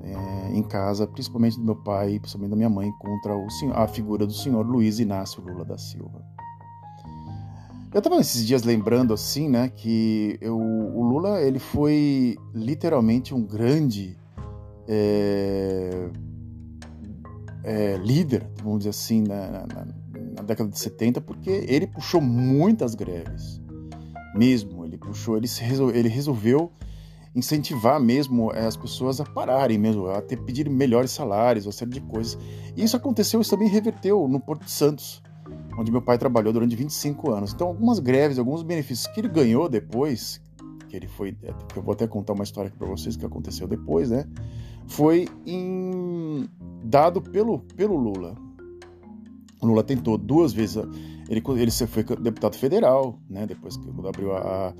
é, 0.03 0.57
em 0.57 0.63
casa, 0.63 1.07
principalmente 1.07 1.59
do 1.59 1.65
meu 1.65 1.77
pai, 1.77 2.19
principalmente 2.19 2.51
da 2.51 2.57
minha 2.57 2.71
mãe, 2.71 2.91
contra 2.99 3.37
o 3.37 3.47
a 3.75 3.87
figura 3.87 4.27
do 4.27 4.33
senhor 4.33 4.67
Luiz 4.67 4.99
Inácio 4.99 5.43
Lula 5.43 5.65
da 5.65 5.79
Silva. 5.79 6.25
Eu 7.93 7.99
estava 7.99 8.17
esses 8.17 8.45
dias 8.45 8.65
lembrando 8.65 9.15
assim, 9.15 9.49
né, 9.49 9.69
que 9.69 10.37
eu, 10.41 10.59
o 10.59 11.03
Lula 11.03 11.41
ele 11.41 11.61
foi 11.61 12.37
literalmente 12.53 13.33
um 13.33 13.43
grande 13.43 14.19
é, 14.89 16.11
é, 17.63 17.97
líder, 17.99 18.51
vamos 18.63 18.79
dizer 18.79 18.91
assim, 18.91 19.23
na, 19.23 19.67
na, 19.67 19.87
na, 20.35 20.43
década 20.43 20.71
de 20.71 20.79
70, 20.79 21.21
porque 21.21 21.51
ele 21.69 21.87
puxou 21.87 22.21
muitas 22.21 22.95
greves, 22.95 23.61
mesmo. 24.35 24.85
Ele 24.85 24.99
puxou, 24.99 25.37
ele, 25.37 25.47
resol, 25.47 25.91
ele 25.91 26.09
resolveu 26.09 26.73
incentivar 27.35 28.01
mesmo 28.01 28.53
é, 28.53 28.65
as 28.65 28.77
pessoas 28.77 29.21
a 29.21 29.25
pararem 29.25 29.77
mesmo, 29.77 30.07
a 30.07 30.23
ter, 30.23 30.37
pedir 30.37 30.69
melhores 30.69 31.11
salários, 31.11 31.67
uma 31.67 31.73
série 31.73 31.91
de 31.91 32.01
coisas. 32.01 32.39
E 32.77 32.85
isso 32.85 32.97
aconteceu, 32.97 33.41
isso 33.41 33.51
também 33.51 33.69
reverteu 33.69 34.29
no 34.29 34.39
Porto 34.41 34.65
de 34.65 34.71
Santos 34.71 35.23
onde 35.77 35.91
meu 35.91 36.03
pai 36.03 36.19
trabalhou 36.19 36.53
durante 36.53 36.77
25 36.77 37.33
anos. 37.33 37.53
Então, 37.53 37.69
algumas 37.69 37.99
greves, 37.99 38.39
alguns 38.39 38.63
benefícios 38.63 39.07
que 39.09 39.21
ele 39.21 39.29
ganhou 39.29 39.69
depois, 39.69 40.41
que 40.89 40.97
ele 40.97 41.09
foi, 41.09 41.37
é, 41.43 41.53
que 41.73 41.79
eu 41.79 41.83
vou 41.83 41.93
até 41.93 42.07
contar 42.07 42.33
uma 42.33 42.45
história 42.45 42.69
aqui 42.69 42.79
para 42.79 42.87
vocês 42.87 43.17
que 43.17 43.27
aconteceu 43.27 43.67
depois, 43.67 44.11
né? 44.11 44.25
Foi 44.87 45.27
em, 45.47 46.49
dado 46.85 47.21
pelo, 47.21 47.61
pelo 47.61 47.97
Lula. 47.97 48.35
O 49.65 49.67
Lula 49.67 49.83
tentou 49.83 50.19
duas 50.19 50.53
vezes, 50.53 50.77
ele, 51.27 51.43
ele 51.57 51.71
foi 51.71 52.05
deputado 52.21 52.55
federal, 52.55 53.19
né? 53.31 53.47
Depois 53.47 53.79
que 53.79 53.89
abriu 54.07 54.35
a, 54.35 54.69
a 54.69 54.75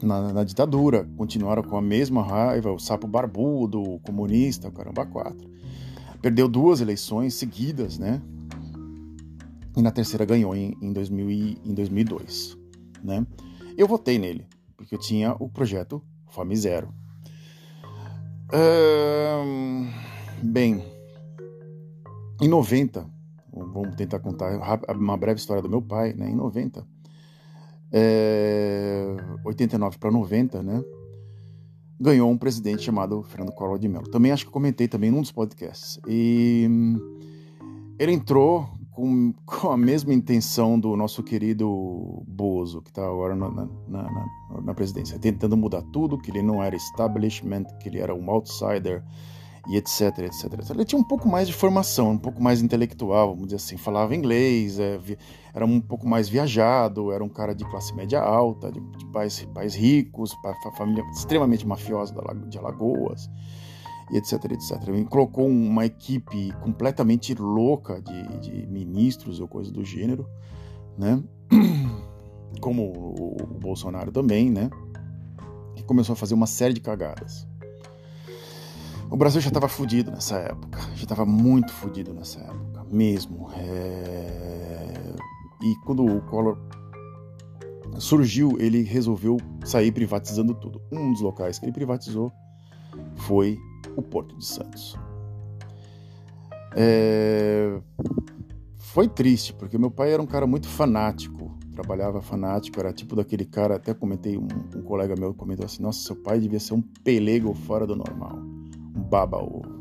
na, 0.00 0.32
na, 0.32 0.44
ditadura, 0.44 1.04
continuaram 1.16 1.64
com 1.64 1.76
a 1.76 1.82
mesma 1.82 2.22
raiva, 2.22 2.70
o 2.70 2.78
sapo 2.78 3.08
barbudo, 3.08 3.82
o 3.82 3.98
comunista, 3.98 4.68
o 4.68 4.72
caramba 4.72 5.04
quatro. 5.04 5.50
Perdeu 6.22 6.48
duas 6.48 6.80
eleições 6.80 7.34
seguidas, 7.34 7.98
né? 7.98 8.22
e 9.76 9.82
na 9.82 9.90
terceira 9.90 10.24
ganhou 10.24 10.54
em, 10.54 10.76
em, 10.80 10.92
2000 10.92 11.30
e, 11.30 11.58
em 11.64 11.74
2002. 11.74 12.56
Né? 13.02 13.26
Eu 13.76 13.88
votei 13.88 14.16
nele, 14.16 14.46
porque 14.76 14.94
eu 14.94 14.98
tinha 15.00 15.34
o 15.40 15.48
projeto 15.48 16.00
Fome 16.28 16.56
Zero. 16.56 16.94
bem, 20.40 20.84
em 22.40 22.48
90, 22.48 23.13
vamos 23.54 23.94
tentar 23.94 24.18
contar 24.18 24.58
uma 24.94 25.16
breve 25.16 25.38
história 25.38 25.62
do 25.62 25.68
meu 25.68 25.80
pai, 25.80 26.12
né? 26.14 26.28
Em 26.30 26.34
90, 26.34 26.86
é, 27.92 29.16
89 29.44 29.98
para 29.98 30.10
90, 30.10 30.62
né? 30.62 30.82
Ganhou 32.00 32.30
um 32.30 32.36
presidente 32.36 32.82
chamado 32.82 33.22
Fernando 33.22 33.52
Collor 33.52 33.78
de 33.78 33.88
Mello. 33.88 34.08
Também 34.10 34.32
acho 34.32 34.44
que 34.44 34.50
comentei 34.50 34.88
também 34.88 35.10
num 35.10 35.20
dos 35.20 35.30
podcasts. 35.30 36.00
E 36.08 36.68
ele 37.98 38.12
entrou 38.12 38.68
com, 38.94 39.32
com 39.44 39.70
a 39.70 39.76
mesma 39.76 40.14
intenção 40.14 40.78
do 40.78 40.96
nosso 40.96 41.22
querido 41.22 42.22
Bozo, 42.26 42.80
que 42.80 42.90
está 42.90 43.04
agora 43.04 43.34
na, 43.34 43.50
na, 43.50 43.68
na, 43.88 44.30
na, 44.62 44.74
presidência, 44.74 45.18
tentando 45.18 45.56
mudar 45.56 45.82
tudo, 45.92 46.16
que 46.16 46.30
ele 46.30 46.42
não 46.42 46.62
era 46.62 46.76
establishment, 46.76 47.64
que 47.80 47.88
ele 47.88 47.98
era 47.98 48.14
um 48.14 48.30
outsider, 48.30 49.04
e 49.66 49.76
etc, 49.76 50.18
etc, 50.18 50.52
etc. 50.54 50.70
Ele 50.70 50.84
tinha 50.84 51.00
um 51.00 51.04
pouco 51.04 51.28
mais 51.28 51.48
de 51.48 51.54
formação, 51.54 52.10
um 52.10 52.18
pouco 52.18 52.42
mais 52.42 52.60
intelectual, 52.60 53.30
vamos 53.30 53.46
dizer 53.46 53.56
assim, 53.56 53.76
falava 53.76 54.14
inglês, 54.14 54.78
é, 54.78 55.00
era 55.54 55.64
um 55.64 55.80
pouco 55.80 56.06
mais 56.06 56.28
viajado, 56.28 57.12
era 57.12 57.24
um 57.24 57.28
cara 57.28 57.54
de 57.54 57.64
classe 57.64 57.94
média 57.94 58.20
alta, 58.20 58.70
de, 58.70 58.80
de 58.80 59.06
pais, 59.06 59.46
pais 59.54 59.74
ricos, 59.74 60.32
família 60.76 61.04
extremamente 61.12 61.66
mafiosa 61.66 62.14
de 62.48 62.58
Alagoas 62.58 63.30
e 64.10 64.18
etc, 64.18 64.44
etc. 64.52 64.88
Ele 64.88 65.04
colocou 65.04 65.46
uma 65.46 65.86
equipe 65.86 66.52
completamente 66.62 67.34
louca 67.34 68.02
de, 68.02 68.38
de 68.40 68.66
ministros 68.66 69.40
ou 69.40 69.48
coisa 69.48 69.72
do 69.72 69.84
gênero, 69.84 70.26
né? 70.98 71.22
Como 72.60 72.82
o, 72.82 73.36
o 73.42 73.58
Bolsonaro 73.58 74.12
também, 74.12 74.50
né? 74.50 74.68
Que 75.74 75.82
começou 75.84 76.12
a 76.12 76.16
fazer 76.16 76.34
uma 76.34 76.46
série 76.46 76.74
de 76.74 76.80
cagadas. 76.80 77.48
O 79.14 79.16
Brasil 79.16 79.40
já 79.40 79.46
estava 79.46 79.68
fudido 79.68 80.10
nessa 80.10 80.38
época, 80.38 80.80
já 80.96 81.04
estava 81.04 81.24
muito 81.24 81.72
fudido 81.72 82.12
nessa 82.12 82.40
época, 82.40 82.84
mesmo. 82.90 83.48
É... 83.56 85.14
E 85.62 85.76
quando 85.86 86.04
o 86.04 86.20
Collor 86.22 86.58
surgiu, 88.00 88.56
ele 88.58 88.82
resolveu 88.82 89.36
sair 89.64 89.92
privatizando 89.92 90.52
tudo. 90.52 90.82
Um 90.90 91.12
dos 91.12 91.20
locais 91.20 91.60
que 91.60 91.64
ele 91.64 91.70
privatizou 91.70 92.32
foi 93.14 93.56
o 93.96 94.02
Porto 94.02 94.36
de 94.36 94.44
Santos. 94.44 94.98
É... 96.74 97.80
Foi 98.78 99.06
triste, 99.06 99.52
porque 99.52 99.78
meu 99.78 99.92
pai 99.92 100.12
era 100.12 100.20
um 100.20 100.26
cara 100.26 100.44
muito 100.44 100.66
fanático, 100.66 101.56
trabalhava 101.70 102.20
fanático, 102.20 102.80
era 102.80 102.92
tipo 102.92 103.14
daquele 103.14 103.44
cara, 103.44 103.76
até 103.76 103.94
comentei, 103.94 104.36
um, 104.36 104.48
um 104.74 104.82
colega 104.82 105.14
meu 105.16 105.32
comentou 105.32 105.64
assim, 105.64 105.84
nossa, 105.84 106.00
seu 106.00 106.16
pai 106.16 106.40
devia 106.40 106.58
ser 106.58 106.74
um 106.74 106.82
pelego 106.82 107.54
fora 107.54 107.86
do 107.86 107.94
normal, 107.94 108.53
baba-ovo. 109.14 109.80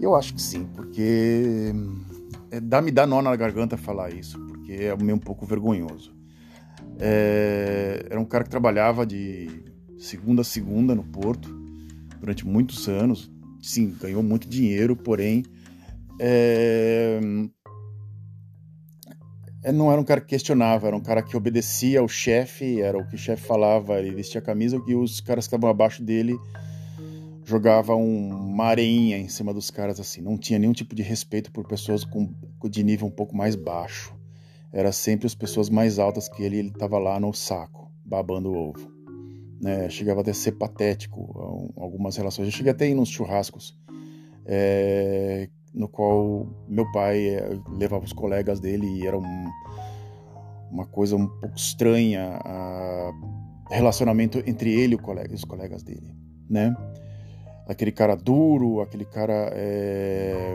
Eu 0.00 0.14
acho 0.14 0.32
que 0.32 0.40
sim, 0.40 0.64
porque 0.74 1.72
é, 2.50 2.60
dá, 2.60 2.80
me 2.80 2.90
dá 2.90 3.06
nó 3.06 3.20
na 3.20 3.34
garganta 3.36 3.76
falar 3.76 4.14
isso, 4.14 4.38
porque 4.46 4.72
é 4.72 4.96
meio 4.96 5.16
um 5.16 5.20
pouco 5.20 5.44
vergonhoso. 5.44 6.16
É, 6.98 8.06
era 8.08 8.18
um 8.18 8.24
cara 8.24 8.44
que 8.44 8.50
trabalhava 8.50 9.04
de 9.04 9.64
segunda 9.98 10.40
a 10.40 10.44
segunda 10.44 10.94
no 10.94 11.04
Porto, 11.04 11.48
durante 12.18 12.46
muitos 12.46 12.88
anos. 12.88 13.30
Sim, 13.60 13.94
ganhou 14.00 14.22
muito 14.22 14.48
dinheiro, 14.48 14.96
porém 14.96 15.42
é... 16.18 17.20
não 19.74 19.90
era 19.92 20.00
um 20.00 20.04
cara 20.04 20.20
que 20.20 20.28
questionava, 20.28 20.86
era 20.86 20.96
um 20.96 21.02
cara 21.02 21.22
que 21.22 21.36
obedecia 21.36 22.00
ao 22.00 22.08
chefe, 22.08 22.80
era 22.80 22.96
o 22.96 23.06
que 23.06 23.16
o 23.16 23.18
chefe 23.18 23.44
falava, 23.44 23.98
ele 23.98 24.14
vestia 24.14 24.40
a 24.40 24.44
camisa, 24.44 24.80
que 24.80 24.94
os 24.94 25.20
caras 25.20 25.46
que 25.46 25.54
estavam 25.54 25.68
abaixo 25.68 26.02
dele 26.02 26.38
jogavam 27.48 28.04
uma 28.04 28.64
areinha 28.64 29.18
em 29.18 29.28
cima 29.28 29.54
dos 29.54 29.70
caras 29.70 29.98
assim. 29.98 30.20
Não 30.20 30.36
tinha 30.36 30.58
nenhum 30.58 30.72
tipo 30.72 30.94
de 30.94 31.02
respeito 31.02 31.50
por 31.50 31.66
pessoas 31.66 32.04
com, 32.04 32.32
de 32.68 32.82
nível 32.82 33.06
um 33.06 33.10
pouco 33.10 33.36
mais 33.36 33.56
baixo. 33.56 34.14
Era 34.72 34.92
sempre 34.92 35.26
as 35.26 35.34
pessoas 35.34 35.70
mais 35.70 35.98
altas 35.98 36.28
que 36.28 36.42
ele, 36.42 36.58
ele 36.58 36.70
tava 36.70 36.98
lá 36.98 37.18
no 37.18 37.32
saco, 37.32 37.90
babando 38.04 38.50
o 38.50 38.68
ovo 38.68 38.98
né? 39.60 39.88
Chegava 39.90 40.20
até 40.20 40.30
a 40.30 40.34
ser 40.34 40.52
patético 40.52 41.72
algumas 41.76 42.16
relações. 42.16 42.46
Eu 42.46 42.52
cheguei 42.52 42.72
até 42.72 42.84
a 42.84 42.88
ir 42.88 42.94
nos 42.94 43.08
churrascos, 43.08 43.76
é, 44.46 45.48
no 45.74 45.88
qual 45.88 46.46
meu 46.68 46.90
pai 46.92 47.28
é, 47.28 47.58
levava 47.76 48.04
os 48.04 48.12
colegas 48.12 48.60
dele 48.60 48.86
e 48.86 49.06
era 49.06 49.18
um, 49.18 49.50
uma 50.70 50.86
coisa 50.86 51.16
um 51.16 51.26
pouco 51.26 51.56
estranha, 51.56 52.38
a 52.44 53.12
relacionamento 53.70 54.42
entre 54.46 54.72
ele 54.72 54.94
e, 54.94 55.34
os 55.34 55.44
colegas 55.44 55.82
dele, 55.82 56.14
né? 56.48 56.74
Aquele 57.68 57.92
cara 57.92 58.16
duro, 58.16 58.80
aquele 58.80 59.04
cara 59.04 59.50
é, 59.52 60.54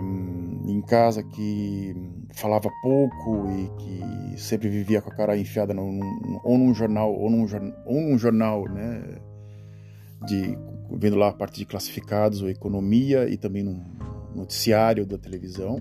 em 0.66 0.82
casa 0.82 1.24
que 1.24 1.96
falava 2.34 2.72
pouco 2.82 3.48
e 3.52 3.70
que 3.78 4.42
sempre 4.42 4.68
vivia 4.68 5.00
com 5.00 5.12
a 5.12 5.16
cara 5.16 5.38
enfiada 5.38 5.76
num, 5.76 6.00
ou 6.44 6.58
num 6.58 6.74
jornal 6.74 7.14
ou 7.14 7.30
num, 7.30 7.46
ou 7.86 8.02
num 8.02 8.18
jornal, 8.18 8.68
né, 8.68 9.20
de 10.26 10.58
vendo 10.92 11.16
lá 11.16 11.30
a 11.30 11.34
parte 11.34 11.60
de 11.60 11.66
classificados 11.66 12.42
ou 12.42 12.50
economia 12.50 13.30
e 13.30 13.38
também 13.38 13.62
num 13.62 13.80
noticiário 14.34 15.06
da 15.06 15.18
televisão, 15.18 15.78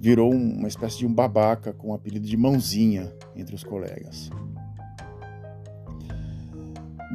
virou 0.00 0.32
uma 0.32 0.66
espécie 0.66 0.98
de 0.98 1.06
um 1.06 1.14
babaca 1.14 1.72
com 1.72 1.90
o 1.90 1.94
apelido 1.94 2.26
de 2.26 2.36
mãozinha 2.36 3.12
entre 3.36 3.54
os 3.54 3.62
colegas 3.62 4.30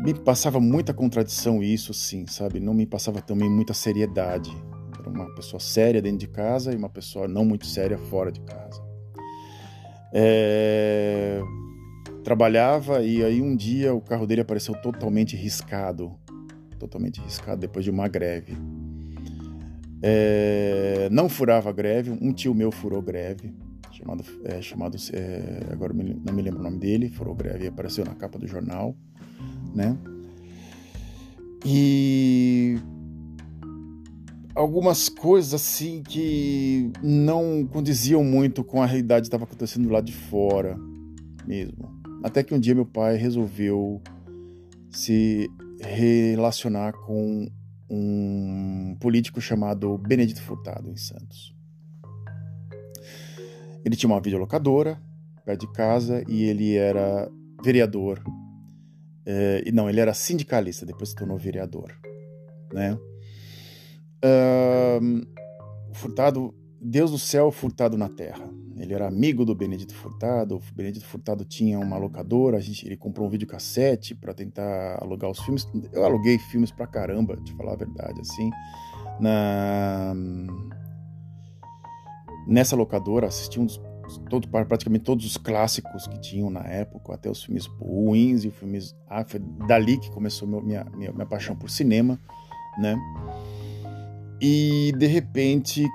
me 0.04 0.14
passava 0.14 0.60
muita 0.60 0.94
contradição 0.94 1.62
isso, 1.62 1.94
sim, 1.94 2.26
sabe? 2.26 2.60
Não 2.60 2.74
me 2.74 2.86
passava 2.86 3.22
também 3.22 3.50
muita 3.50 3.74
seriedade. 3.74 4.52
Era 4.98 5.10
uma 5.10 5.34
pessoa 5.36 5.60
séria 5.60 6.02
dentro 6.02 6.20
de 6.20 6.28
casa 6.28 6.72
e 6.72 6.76
uma 6.76 6.90
pessoa 6.90 7.28
não 7.28 7.44
muito 7.44 7.66
séria 7.66 7.98
fora 7.98 8.32
de 8.32 8.40
casa. 8.42 8.82
É... 10.14 11.42
Trabalhava 12.24 13.04
e 13.04 13.24
aí 13.24 13.42
um 13.42 13.56
dia 13.56 13.94
o 13.94 14.02
carro 14.02 14.26
dele 14.26 14.42
apareceu 14.42 14.74
totalmente 14.82 15.36
riscado, 15.36 16.18
totalmente 16.78 17.20
riscado 17.20 17.60
depois 17.60 17.84
de 17.84 17.92
uma 17.92 18.08
greve. 18.08 18.58
É... 20.02 21.10
Não 21.12 21.28
furava 21.28 21.74
greve, 21.74 22.12
um 22.22 22.32
tio 22.32 22.56
meu 22.56 22.72
furou 22.72 23.02
greve, 23.02 23.54
chamado, 23.92 24.24
é, 24.46 24.62
chamado 24.62 24.98
é, 25.12 25.68
agora 25.74 25.94
não 25.94 26.34
me 26.34 26.42
lembro 26.42 26.62
o 26.62 26.64
nome 26.64 26.80
dele, 26.80 27.10
furou 27.10 27.36
greve 27.36 27.66
e 27.66 27.68
apareceu 27.68 28.06
na 28.06 28.16
capa 28.16 28.40
do 28.40 28.48
jornal 28.48 28.96
né? 29.74 29.98
E 31.66 32.78
algumas 34.56 35.10
coisas 35.10 35.54
assim 35.54 36.04
que 36.04 36.92
não 37.02 37.66
condiziam 37.66 38.24
muito 38.24 38.64
com 38.64 38.82
a 38.82 38.86
realidade 38.86 39.24
que 39.24 39.28
estava 39.28 39.44
acontecendo 39.44 39.90
lá 39.90 40.02
de 40.02 40.14
fora 40.14 40.78
mesmo. 41.46 41.90
Até 42.24 42.44
que 42.44 42.54
um 42.54 42.60
dia 42.60 42.76
meu 42.76 42.86
pai 42.86 43.16
resolveu 43.16 44.02
se 44.90 45.50
relacionar 45.82 46.94
com 46.94 47.50
um 47.90 48.96
político 49.00 49.40
chamado 49.40 49.98
Benedito 49.98 50.42
Furtado 50.42 50.90
em 50.90 50.98
Santos. 50.98 51.56
Ele 53.84 53.96
tinha 53.96 54.10
uma 54.10 54.22
videolocadora 54.22 55.02
perto 55.46 55.62
de 55.62 55.74
casa 55.74 56.24
e 56.28 56.44
ele 56.44 56.76
era 56.76 57.32
vereador. 57.64 58.22
É, 59.32 59.62
e 59.64 59.72
não, 59.72 59.88
ele 59.88 60.00
era 60.00 60.12
sindicalista, 60.12 60.88
depois 60.88 61.10
se 61.10 61.16
tornou 61.16 61.38
vereador. 61.38 61.96
Né? 62.74 62.98
Uh, 64.26 65.22
Furtado, 65.94 66.52
Deus 66.82 67.12
do 67.12 67.20
céu, 67.20 67.52
Furtado 67.52 67.96
na 67.96 68.10
terra. 68.10 68.50
Ele 68.76 68.92
era 68.92 69.08
amigo 69.08 69.46
do 69.46 69.54
Benedito 69.54 69.94
Furtado. 69.94 70.56
O 70.56 70.62
Benedito 70.74 71.06
Furtado 71.06 71.46
tinha 71.46 71.78
uma 71.78 71.96
locadora, 71.96 72.58
a 72.58 72.60
gente, 72.60 72.88
ele 72.88 72.98
comprou 72.98 73.28
um 73.28 73.30
videocassete 73.30 74.16
para 74.16 74.34
tentar 74.34 74.98
alugar 75.00 75.30
os 75.30 75.40
filmes. 75.42 75.68
Eu 75.94 76.04
aluguei 76.04 76.40
filmes 76.40 76.72
pra 76.72 76.88
caramba, 76.88 77.38
de 77.38 77.54
falar 77.54 77.74
a 77.74 77.78
verdade, 77.78 78.20
assim. 78.22 78.50
Na 79.20 80.16
nessa 82.48 82.76
locadora 82.76 83.28
assisti 83.28 83.60
um 83.60 83.66
dos, 83.66 83.80
todo, 84.18 84.48
praticamente 84.48 85.04
todos 85.04 85.26
os 85.26 85.38
clássicos 85.38 86.08
que 86.08 86.20
tinham 86.20 86.50
na 86.50 86.62
época, 86.62 87.14
até 87.14 87.30
os 87.30 87.44
filmes 87.44 87.66
ruins 87.66 88.44
e 88.44 88.52
filmes. 88.52 88.96
Ah, 89.08 89.24
foi 89.26 89.40
dali 89.68 89.98
que 89.98 90.12
começou 90.12 90.48
minha, 90.48 90.86
minha, 90.96 91.12
minha 91.12 91.26
paixão 91.26 91.56
por 91.56 91.70
cinema, 91.70 92.20
né? 92.78 92.98
E 94.42 94.94
de 94.98 95.06
repente 95.06 95.88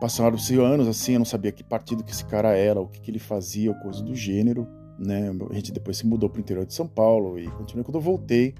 passaram-se 0.00 0.58
anos 0.58 0.88
assim, 0.88 1.12
eu 1.12 1.20
não 1.20 1.24
sabia 1.24 1.52
que 1.52 1.62
partido 1.62 2.02
que 2.02 2.10
esse 2.10 2.24
cara 2.24 2.56
era, 2.56 2.80
o 2.80 2.88
que, 2.88 3.00
que 3.00 3.10
ele 3.10 3.20
fazia, 3.20 3.70
ou 3.70 3.76
coisa 3.76 4.02
do 4.02 4.14
gênero, 4.14 4.66
né? 4.98 5.30
A 5.50 5.54
gente 5.54 5.72
depois 5.72 5.96
se 5.96 6.06
mudou 6.06 6.28
para 6.28 6.38
o 6.38 6.40
interior 6.40 6.66
de 6.66 6.74
São 6.74 6.88
Paulo 6.88 7.38
e 7.38 7.46
continuei 7.48 7.84
quando 7.84 7.96
eu 7.96 8.00
voltei, 8.00 8.54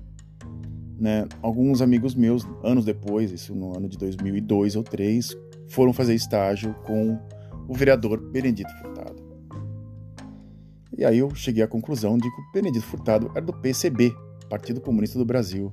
né? 0.98 1.26
Alguns 1.42 1.82
amigos 1.82 2.14
meus, 2.14 2.46
anos 2.62 2.84
depois, 2.84 3.32
isso 3.32 3.54
no 3.54 3.76
ano 3.76 3.88
de 3.88 3.98
2002 3.98 4.76
ou 4.76 4.82
2003, 4.84 5.36
foram 5.68 5.92
fazer 5.92 6.14
estágio 6.14 6.74
com 6.84 7.18
o 7.68 7.74
vereador 7.74 8.20
Benedito 8.20 8.70
Furtado. 8.80 9.22
E 10.96 11.04
aí 11.04 11.18
eu 11.18 11.34
cheguei 11.34 11.62
à 11.62 11.68
conclusão 11.68 12.18
de 12.18 12.30
que 12.30 12.40
o 12.40 12.52
Benedito 12.52 12.84
Furtado 12.84 13.30
era 13.34 13.44
do 13.44 13.52
PCB, 13.52 14.14
Partido 14.48 14.80
Comunista 14.80 15.18
do 15.18 15.24
Brasil. 15.24 15.72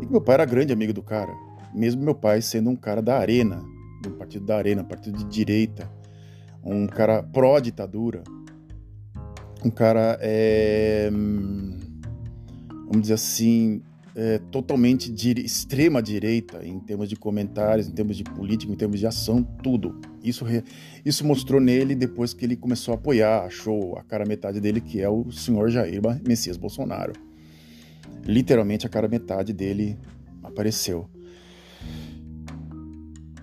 E 0.00 0.06
que 0.06 0.12
meu 0.12 0.20
pai 0.20 0.34
era 0.34 0.44
grande 0.44 0.72
amigo 0.72 0.92
do 0.92 1.02
cara, 1.02 1.32
mesmo 1.72 2.02
meu 2.02 2.14
pai 2.14 2.42
sendo 2.42 2.70
um 2.70 2.76
cara 2.76 3.00
da 3.00 3.18
Arena, 3.18 3.62
do 4.02 4.10
Partido 4.12 4.46
da 4.46 4.56
Arena, 4.56 4.82
partido 4.82 5.18
de 5.18 5.24
direita, 5.24 5.90
um 6.62 6.86
cara 6.86 7.22
pró-ditadura, 7.22 8.22
um 9.64 9.70
cara, 9.70 10.18
é, 10.20 11.10
vamos 12.86 13.02
dizer 13.02 13.14
assim, 13.14 13.82
é, 14.14 14.38
totalmente 14.50 15.10
de 15.10 15.40
extrema 15.40 16.02
direita 16.02 16.64
em 16.66 16.78
termos 16.80 17.08
de 17.08 17.16
comentários, 17.16 17.88
em 17.88 17.92
termos 17.92 18.16
de 18.16 18.24
política, 18.24 18.72
em 18.72 18.76
termos 18.76 18.98
de 18.98 19.06
ação, 19.06 19.42
tudo. 19.42 20.00
Isso, 20.22 20.44
isso 21.04 21.26
mostrou 21.26 21.60
nele 21.60 21.94
depois 21.94 22.34
que 22.34 22.44
ele 22.44 22.56
começou 22.56 22.92
a 22.92 22.96
apoiar, 22.96 23.44
achou 23.44 23.96
a 23.96 24.02
cara 24.02 24.24
metade 24.26 24.60
dele, 24.60 24.80
que 24.80 25.00
é 25.00 25.08
o 25.08 25.30
senhor 25.30 25.70
Jair 25.70 26.00
Messias 26.26 26.56
Bolsonaro. 26.56 27.12
Literalmente 28.24 28.86
a 28.86 28.88
cara 28.88 29.08
metade 29.08 29.52
dele 29.52 29.96
apareceu 30.42 31.08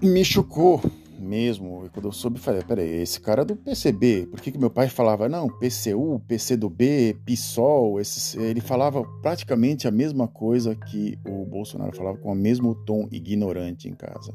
me 0.02 0.24
chocou 0.24 0.82
mesmo. 1.28 1.90
Quando 1.94 2.06
eu 2.06 2.12
soube, 2.12 2.40
falei: 2.40 2.64
peraí, 2.64 3.02
esse 3.02 3.20
cara 3.20 3.42
é 3.42 3.46
do 3.46 3.56
PCB. 3.56 4.28
Por 4.32 4.42
que, 4.42 4.52
que 4.52 4.58
meu 4.58 4.70
pai 4.70 4.88
falava, 4.88 5.28
não, 5.28 5.48
PCU, 5.48 6.22
PCdoB, 6.28 7.18
PSOL? 7.26 8.00
Esses, 8.00 8.36
ele 8.36 8.62
falava 8.62 9.04
praticamente 9.22 9.88
a 9.88 9.92
mesma 9.92 10.28
coisa 10.28 10.76
que 10.76 11.20
o 11.28 11.46
Bolsonaro 11.46 11.96
falava, 11.96 12.18
com 12.18 12.32
o 12.32 12.36
mesmo 12.36 12.74
tom 12.74 13.08
ignorante 13.12 13.88
em 13.88 13.94
casa. 13.94 14.34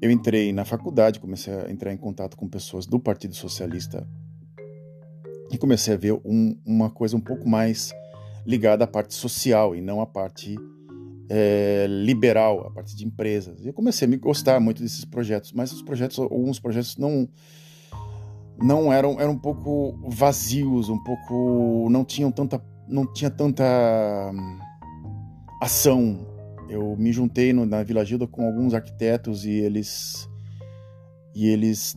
Eu 0.00 0.10
entrei 0.10 0.52
na 0.52 0.64
faculdade, 0.64 1.18
comecei 1.18 1.52
a 1.52 1.70
entrar 1.70 1.92
em 1.92 1.96
contato 1.96 2.36
com 2.36 2.46
pessoas 2.46 2.86
do 2.86 3.00
Partido 3.00 3.34
Socialista 3.34 4.06
e 5.50 5.58
comecei 5.58 5.94
a 5.94 5.96
ver 5.96 6.12
um, 6.24 6.56
uma 6.64 6.90
coisa 6.90 7.16
um 7.16 7.20
pouco 7.20 7.48
mais 7.48 7.92
ligada 8.46 8.84
à 8.84 8.86
parte 8.86 9.14
social 9.14 9.74
e 9.74 9.80
não 9.80 10.00
à 10.00 10.06
parte 10.06 10.56
é, 11.28 11.86
liberal, 11.88 12.66
a 12.66 12.70
parte 12.70 12.96
de 12.96 13.04
empresas. 13.04 13.64
E 13.64 13.68
eu 13.68 13.72
comecei 13.72 14.06
a 14.06 14.08
me 14.08 14.16
gostar 14.16 14.60
muito 14.60 14.82
desses 14.82 15.04
projetos, 15.04 15.52
mas 15.52 15.72
os 15.72 15.82
projetos, 15.82 16.18
alguns 16.18 16.58
projetos 16.58 16.96
não 16.96 17.28
não 18.58 18.90
eram 18.90 19.20
eram 19.20 19.32
um 19.32 19.38
pouco 19.38 19.98
vazios, 20.08 20.88
um 20.88 21.02
pouco 21.02 21.88
não 21.90 22.04
tinham 22.04 22.30
tanta 22.30 22.62
não 22.88 23.06
tinha 23.12 23.30
tanta 23.30 23.64
hum, 24.32 24.58
ação. 25.60 26.34
Eu 26.68 26.96
me 26.96 27.12
juntei 27.12 27.52
no, 27.52 27.64
na 27.64 27.82
Vila 27.82 28.04
Gilda 28.04 28.26
com 28.26 28.44
alguns 28.44 28.74
arquitetos 28.74 29.44
e 29.44 29.50
eles 29.50 30.28
e 31.34 31.48
eles 31.48 31.96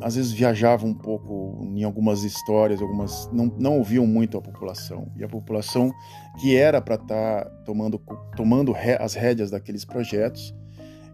às 0.00 0.16
vezes 0.16 0.32
viajavam 0.32 0.90
um 0.90 0.94
pouco 0.94 1.58
em 1.74 1.82
algumas 1.82 2.22
histórias, 2.22 2.80
algumas 2.82 3.30
não, 3.32 3.46
não 3.58 3.78
ouviam 3.78 4.06
muito 4.06 4.36
a 4.36 4.42
população. 4.42 5.10
E 5.16 5.24
a 5.24 5.28
população 5.28 5.92
que 6.40 6.54
era 6.54 6.80
para 6.80 6.96
estar 6.96 7.44
tá 7.44 7.50
tomando, 7.64 8.00
tomando 8.36 8.74
as 9.00 9.14
rédeas 9.14 9.50
daqueles 9.50 9.84
projetos, 9.84 10.54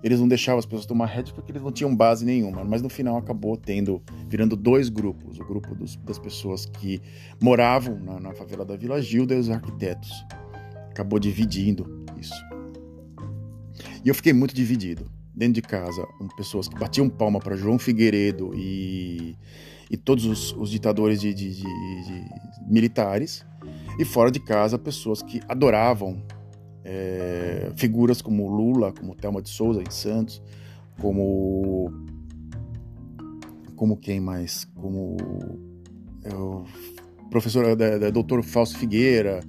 eles 0.02 0.18
não 0.18 0.26
deixavam 0.26 0.58
as 0.58 0.66
pessoas 0.66 0.84
tomar 0.84 1.06
rédeas 1.06 1.30
porque 1.30 1.52
eles 1.52 1.62
não 1.62 1.70
tinham 1.70 1.94
base 1.94 2.24
nenhuma. 2.24 2.64
Mas 2.64 2.82
no 2.82 2.88
final 2.88 3.16
acabou 3.16 3.56
tendo, 3.56 4.02
virando 4.28 4.56
dois 4.56 4.88
grupos: 4.88 5.38
o 5.38 5.44
grupo 5.44 5.74
dos, 5.74 5.96
das 5.96 6.18
pessoas 6.18 6.66
que 6.66 7.00
moravam 7.40 7.98
na, 8.00 8.18
na 8.18 8.32
favela 8.32 8.64
da 8.64 8.76
Vila 8.76 9.00
Gilda 9.00 9.34
e 9.34 9.38
os 9.38 9.48
arquitetos. 9.48 10.10
Acabou 10.90 11.18
dividindo 11.18 12.04
isso. 12.20 12.34
E 14.04 14.08
eu 14.08 14.14
fiquei 14.14 14.32
muito 14.32 14.54
dividido 14.54 15.08
dentro 15.34 15.54
de 15.54 15.62
casa 15.62 16.06
pessoas 16.36 16.68
que 16.68 16.78
batiam 16.78 17.08
palma 17.08 17.38
para 17.38 17.56
João 17.56 17.78
Figueiredo 17.78 18.52
e, 18.54 19.36
e 19.90 19.96
todos 19.96 20.24
os, 20.24 20.52
os 20.52 20.70
ditadores 20.70 21.20
de, 21.20 21.32
de, 21.32 21.54
de, 21.54 21.62
de, 21.62 22.24
militares, 22.68 23.44
e 23.98 24.04
fora 24.04 24.30
de 24.30 24.40
casa 24.40 24.78
pessoas 24.78 25.22
que 25.22 25.40
adoravam 25.48 26.22
é, 26.84 27.72
figuras 27.76 28.20
como 28.20 28.48
Lula, 28.48 28.92
como 28.92 29.14
Thelma 29.14 29.40
de 29.40 29.48
Souza 29.48 29.82
em 29.82 29.90
Santos, 29.90 30.42
como 31.00 31.92
como 33.76 33.96
quem 33.96 34.20
mais, 34.20 34.64
como 34.76 35.16
é, 36.22 36.32
o 36.34 36.64
professor, 37.30 37.64
é, 37.64 38.06
é, 38.06 38.10
doutor 38.12 38.44
Fausto 38.44 38.78
Figueira 38.78 39.40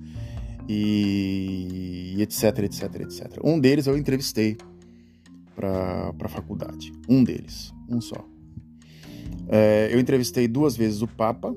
e, 0.67 2.15
e 2.17 2.21
etc, 2.21 2.59
etc, 2.59 2.83
etc. 3.01 3.39
Um 3.43 3.59
deles 3.59 3.85
eu 3.85 3.95
entrevistei 3.95 4.57
para 5.55 6.13
a 6.19 6.29
faculdade. 6.29 6.91
Um 7.07 7.23
deles, 7.23 7.73
um 7.89 8.01
só. 8.01 8.27
É, 9.47 9.89
eu 9.91 9.99
entrevistei 9.99 10.47
duas 10.47 10.75
vezes 10.75 11.01
o 11.01 11.07
Papa, 11.07 11.55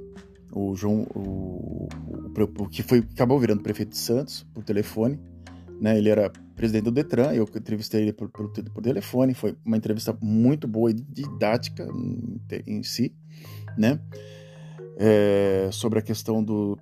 o 0.52 0.74
João, 0.74 1.06
o, 1.14 1.88
o, 2.08 2.62
o, 2.62 2.68
que 2.68 2.82
foi 2.82 2.98
acabou 2.98 3.38
virando 3.38 3.62
prefeito 3.62 3.90
de 3.90 3.98
Santos 3.98 4.46
por 4.54 4.64
telefone. 4.64 5.18
Né? 5.80 5.98
Ele 5.98 6.08
era 6.08 6.30
presidente 6.54 6.84
do 6.84 6.90
Detran, 6.90 7.32
eu 7.34 7.44
entrevistei 7.54 8.02
ele 8.02 8.12
por, 8.12 8.30
por, 8.30 8.50
por 8.50 8.82
telefone. 8.82 9.34
Foi 9.34 9.56
uma 9.64 9.76
entrevista 9.76 10.16
muito 10.20 10.66
boa 10.66 10.90
e 10.90 10.94
didática 10.94 11.86
em, 11.94 12.40
em 12.66 12.82
si, 12.82 13.14
né? 13.76 14.00
É, 14.98 15.68
sobre 15.70 15.98
a 15.98 16.02
questão 16.02 16.42
do, 16.42 16.78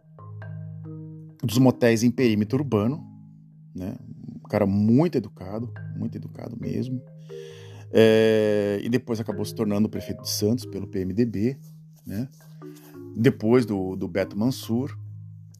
dos 1.43 1.59
motéis 1.59 2.05
em 2.05 2.11
perímetro 2.13 2.59
urbano, 2.59 3.05
né? 3.75 3.97
Cara 4.55 4.67
muito 4.67 5.19
educado, 5.19 5.69
muito 5.97 6.17
educado 6.17 6.57
mesmo. 6.57 7.03
É, 7.93 8.79
e 8.85 8.89
depois 8.89 9.19
acabou 9.19 9.45
se 9.45 9.53
tornando 9.53 9.89
prefeito 9.89 10.23
de 10.23 10.31
Santos 10.31 10.65
pelo 10.65 10.87
PMDB, 10.87 11.59
né? 12.07 12.29
Depois 13.17 13.67
do, 13.67 13.97
do 13.97 14.07
Beto 14.07 14.39
Mansur 14.39 14.97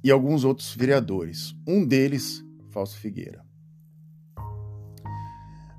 e 0.01 0.13
alguns 0.13 0.45
outros 0.45 0.77
vereadores. 0.77 1.57
Um 1.67 1.85
deles, 1.85 2.45
Fausto 2.71 2.97
Figueira. 2.99 3.45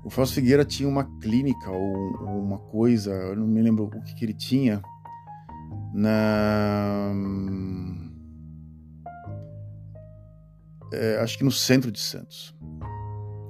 O 0.04 0.10
Fausto 0.10 0.34
Figueira 0.34 0.62
tinha 0.62 0.86
uma 0.86 1.04
clínica 1.18 1.70
ou, 1.70 2.22
ou 2.22 2.42
uma 2.42 2.58
coisa, 2.58 3.12
eu 3.12 3.36
não 3.36 3.46
me 3.46 3.62
lembro 3.62 3.84
o 3.84 4.02
que, 4.02 4.14
que 4.14 4.26
ele 4.26 4.34
tinha, 4.34 4.82
na 5.94 7.14
é, 10.92 11.18
acho 11.20 11.38
que 11.38 11.44
no 11.44 11.50
centro 11.50 11.90
de 11.90 11.98
Santos. 11.98 12.54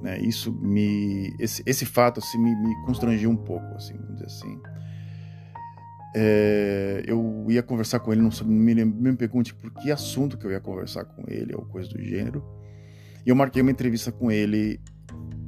Né? 0.06 0.20
Isso 0.20 0.52
me, 0.52 1.34
esse, 1.36 1.64
esse 1.66 1.84
fato 1.84 2.20
assim, 2.20 2.38
me, 2.38 2.54
me 2.54 2.76
constrangiu 2.84 3.28
um 3.28 3.36
pouco, 3.36 3.66
assim, 3.74 3.94
vamos 3.94 4.12
dizer 4.14 4.26
assim. 4.26 4.60
É, 6.14 7.02
eu 7.08 7.44
ia 7.48 7.60
conversar 7.60 7.98
com 7.98 8.12
ele, 8.12 8.22
não 8.22 8.30
me, 8.44 8.84
me 8.84 9.16
pergunte 9.16 9.52
por 9.52 9.68
que 9.72 9.90
assunto 9.90 10.38
que 10.38 10.46
eu 10.46 10.52
ia 10.52 10.60
conversar 10.60 11.04
com 11.06 11.24
ele 11.26 11.56
ou 11.56 11.62
coisa 11.62 11.88
do 11.88 12.00
gênero. 12.00 12.40
E 13.26 13.30
eu 13.30 13.34
marquei 13.34 13.60
uma 13.60 13.72
entrevista 13.72 14.12
com 14.12 14.30
ele 14.30 14.80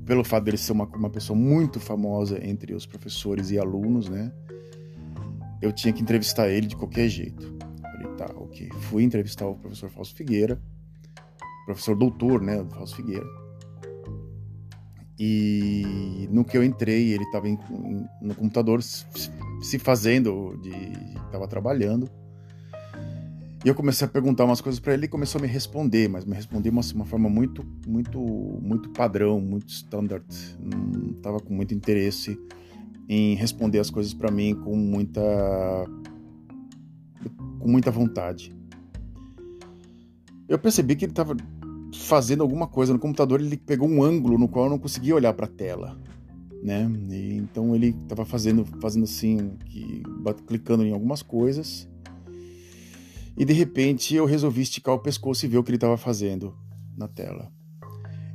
pelo 0.04 0.24
fato 0.24 0.42
dele 0.42 0.56
ser 0.56 0.72
uma, 0.72 0.86
uma 0.86 1.08
pessoa 1.08 1.38
muito 1.38 1.78
famosa 1.78 2.44
entre 2.44 2.74
os 2.74 2.84
professores 2.84 3.52
e 3.52 3.60
alunos, 3.60 4.08
né? 4.08 4.32
Eu 5.62 5.72
tinha 5.72 5.92
que 5.92 6.02
entrevistar 6.02 6.48
ele 6.48 6.66
de 6.66 6.74
qualquer 6.74 7.08
jeito. 7.08 7.56
Falei, 7.80 8.16
tá, 8.16 8.26
ok. 8.34 8.68
Fui 8.90 9.04
entrevistar 9.04 9.46
o 9.46 9.54
professor 9.54 9.88
Fausto 9.88 10.16
Figueira, 10.16 10.60
professor 11.64 11.94
doutor, 11.94 12.42
né, 12.42 12.60
do 12.60 12.70
Fausto 12.70 12.96
Figueira. 12.96 13.47
E 15.18 16.28
no 16.30 16.44
que 16.44 16.56
eu 16.56 16.62
entrei, 16.62 17.12
ele 17.12 17.24
estava 17.24 17.46
no 18.22 18.34
computador 18.34 18.80
se 18.82 19.78
fazendo, 19.78 20.60
estava 21.26 21.48
trabalhando. 21.48 22.08
E 23.64 23.68
eu 23.68 23.74
comecei 23.74 24.06
a 24.06 24.08
perguntar 24.08 24.44
umas 24.44 24.60
coisas 24.60 24.78
para 24.78 24.94
ele 24.94 25.06
e 25.06 25.08
começou 25.08 25.40
a 25.40 25.42
me 25.42 25.48
responder, 25.48 26.08
mas 26.08 26.24
me 26.24 26.32
respondeu 26.32 26.70
de 26.70 26.78
uma, 26.78 26.82
uma 26.94 27.04
forma 27.04 27.28
muito, 27.28 27.66
muito, 27.86 28.20
muito 28.20 28.90
padrão, 28.90 29.40
muito 29.40 29.68
standard. 29.70 30.24
Não 30.60 31.10
estava 31.10 31.40
com 31.40 31.52
muito 31.52 31.74
interesse 31.74 32.38
em 33.08 33.34
responder 33.34 33.80
as 33.80 33.90
coisas 33.90 34.14
para 34.14 34.30
mim 34.30 34.54
com 34.54 34.76
muita, 34.76 35.20
com 37.58 37.68
muita 37.68 37.90
vontade. 37.90 38.54
Eu 40.48 40.58
percebi 40.58 40.94
que 40.94 41.04
ele 41.04 41.12
estava 41.12 41.36
fazendo 41.94 42.42
alguma 42.42 42.66
coisa 42.66 42.92
no 42.92 42.98
computador, 42.98 43.40
ele 43.40 43.56
pegou 43.56 43.88
um 43.88 44.02
ângulo 44.02 44.38
no 44.38 44.48
qual 44.48 44.66
eu 44.66 44.70
não 44.70 44.78
conseguia 44.78 45.14
olhar 45.14 45.32
para 45.32 45.46
a 45.46 45.50
tela, 45.50 45.98
né? 46.62 46.90
E, 47.10 47.36
então 47.36 47.74
ele 47.74 47.96
estava 48.02 48.24
fazendo, 48.24 48.64
fazendo 48.80 49.04
assim, 49.04 49.56
que, 49.66 50.02
clicando 50.46 50.84
em 50.84 50.92
algumas 50.92 51.22
coisas 51.22 51.88
e 53.38 53.44
de 53.44 53.52
repente 53.52 54.16
eu 54.16 54.26
resolvi 54.26 54.62
esticar 54.62 54.92
o 54.96 54.98
pescoço 54.98 55.46
e 55.46 55.48
ver 55.48 55.58
o 55.58 55.62
que 55.62 55.70
ele 55.70 55.76
estava 55.76 55.96
fazendo 55.96 56.56
na 56.96 57.06
tela. 57.06 57.52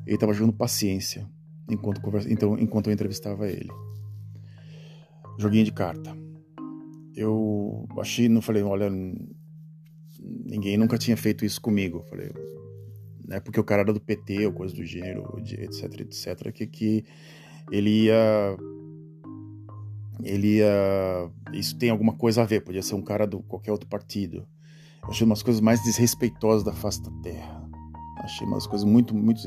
Ele 0.06 0.16
estava 0.16 0.32
jogando 0.32 0.54
paciência 0.54 1.30
enquanto, 1.70 2.00
conversa... 2.00 2.32
então, 2.32 2.58
enquanto 2.58 2.88
eu 2.88 2.94
entrevistava 2.94 3.50
ele. 3.50 3.70
Joguinho 5.38 5.66
de 5.66 5.74
carta. 5.74 6.16
Eu 7.14 7.86
achei, 8.00 8.30
não 8.30 8.42
falei, 8.42 8.64
olha, 8.64 8.90
ninguém 10.46 10.78
nunca 10.78 10.98
tinha 10.98 11.18
feito 11.18 11.44
isso 11.44 11.60
comigo. 11.60 12.06
Falei, 12.10 12.32
não 13.28 13.38
é 13.38 13.40
porque 13.40 13.60
o 13.60 13.64
cara 13.64 13.82
era 13.82 13.94
do 13.94 14.00
PT 14.00 14.46
ou 14.46 14.54
coisa 14.54 14.74
do 14.74 14.84
gênero, 14.86 15.38
etc, 15.40 16.02
etc, 16.02 16.52
que, 16.52 16.68
que 16.68 17.06
ele 17.72 18.06
ia 18.06 18.58
ele 20.24 20.58
ia 20.58 21.30
isso 21.54 21.78
tem 21.78 21.90
alguma 21.90 22.14
coisa 22.14 22.42
a 22.42 22.46
ver, 22.46 22.62
podia 22.62 22.82
ser 22.82 22.96
um 22.96 23.02
cara 23.02 23.26
do 23.26 23.40
qualquer 23.42 23.72
outro 23.72 23.88
partido. 23.88 24.48
Achei 25.04 25.26
umas 25.26 25.44
coisas 25.44 25.62
mais 25.62 25.84
desrespeitosas 25.84 26.64
da 26.64 26.72
face 26.72 27.02
da 27.02 27.12
terra. 27.22 27.62
Achei 28.20 28.48
umas 28.48 28.66
coisas 28.66 28.88
muito, 28.88 29.14
muito. 29.14 29.42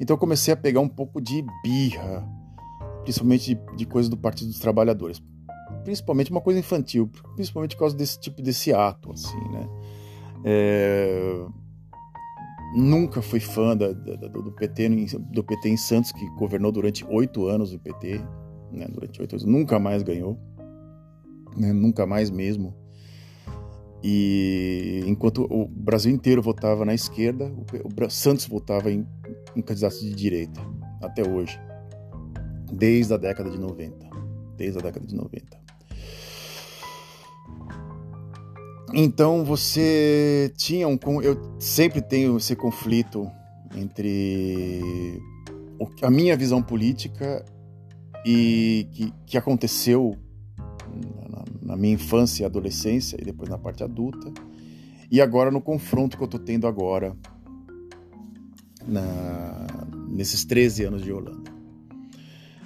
Então 0.00 0.14
eu 0.14 0.18
comecei 0.18 0.54
a 0.54 0.56
pegar 0.56 0.80
um 0.80 0.88
pouco 0.88 1.20
de 1.20 1.44
birra, 1.62 2.26
principalmente 3.02 3.54
de, 3.54 3.76
de 3.76 3.84
coisas 3.84 4.08
do 4.08 4.16
Partido 4.16 4.48
dos 4.48 4.60
Trabalhadores. 4.60 5.20
Principalmente 5.82 6.30
uma 6.30 6.40
coisa 6.40 6.60
infantil, 6.60 7.10
principalmente 7.34 7.74
por 7.74 7.80
causa 7.80 7.96
desse 7.96 8.20
tipo 8.20 8.40
desse 8.40 8.72
ato, 8.72 9.10
assim, 9.10 9.40
né? 9.50 9.68
É... 10.44 11.44
Nunca 12.74 13.20
fui 13.20 13.40
fã 13.40 13.76
da, 13.76 13.92
da, 13.92 14.28
do, 14.28 14.52
PT, 14.52 14.88
do 15.30 15.44
PT 15.44 15.68
em 15.68 15.76
Santos, 15.76 16.10
que 16.10 16.26
governou 16.36 16.72
durante 16.72 17.04
oito 17.04 17.46
anos 17.46 17.72
o 17.72 17.78
PT, 17.78 18.18
né? 18.72 18.86
Durante 18.90 19.20
oito 19.20 19.34
anos, 19.34 19.44
nunca 19.44 19.78
mais 19.78 20.02
ganhou, 20.02 20.38
né? 21.56 21.72
Nunca 21.72 22.06
mais 22.06 22.30
mesmo. 22.30 22.74
E 24.02 25.04
enquanto 25.06 25.46
o 25.50 25.68
Brasil 25.68 26.12
inteiro 26.12 26.42
votava 26.42 26.84
na 26.84 26.94
esquerda, 26.94 27.52
o, 27.54 28.10
Santos 28.10 28.46
votava 28.46 28.90
em, 28.90 29.06
em 29.54 29.62
candidatos 29.62 30.00
de 30.00 30.12
direita, 30.12 30.60
até 31.00 31.28
hoje. 31.28 31.60
Desde 32.72 33.12
a 33.12 33.16
década 33.16 33.50
de 33.50 33.58
90. 33.58 34.10
Desde 34.56 34.78
a 34.78 34.82
década 34.82 35.06
de 35.06 35.14
90. 35.14 35.61
Então 38.92 39.44
você 39.44 40.52
tinha 40.56 40.86
um. 40.86 40.98
Eu 41.22 41.56
sempre 41.58 42.02
tenho 42.02 42.36
esse 42.36 42.54
conflito 42.54 43.30
entre 43.74 45.20
a 46.02 46.10
minha 46.10 46.36
visão 46.36 46.62
política 46.62 47.44
e 48.24 48.86
que, 48.92 49.14
que 49.26 49.38
aconteceu 49.38 50.16
na 51.62 51.76
minha 51.76 51.94
infância 51.94 52.42
e 52.42 52.46
adolescência 52.46 53.16
e 53.20 53.24
depois 53.24 53.48
na 53.48 53.56
parte 53.56 53.82
adulta, 53.82 54.30
e 55.10 55.20
agora 55.20 55.50
no 55.50 55.60
confronto 55.60 56.16
que 56.16 56.22
eu 56.22 56.26
estou 56.26 56.40
tendo 56.40 56.66
agora 56.66 57.16
na, 58.86 59.66
nesses 60.08 60.44
13 60.44 60.84
anos 60.84 61.02
de 61.02 61.12
Holanda. 61.12 61.50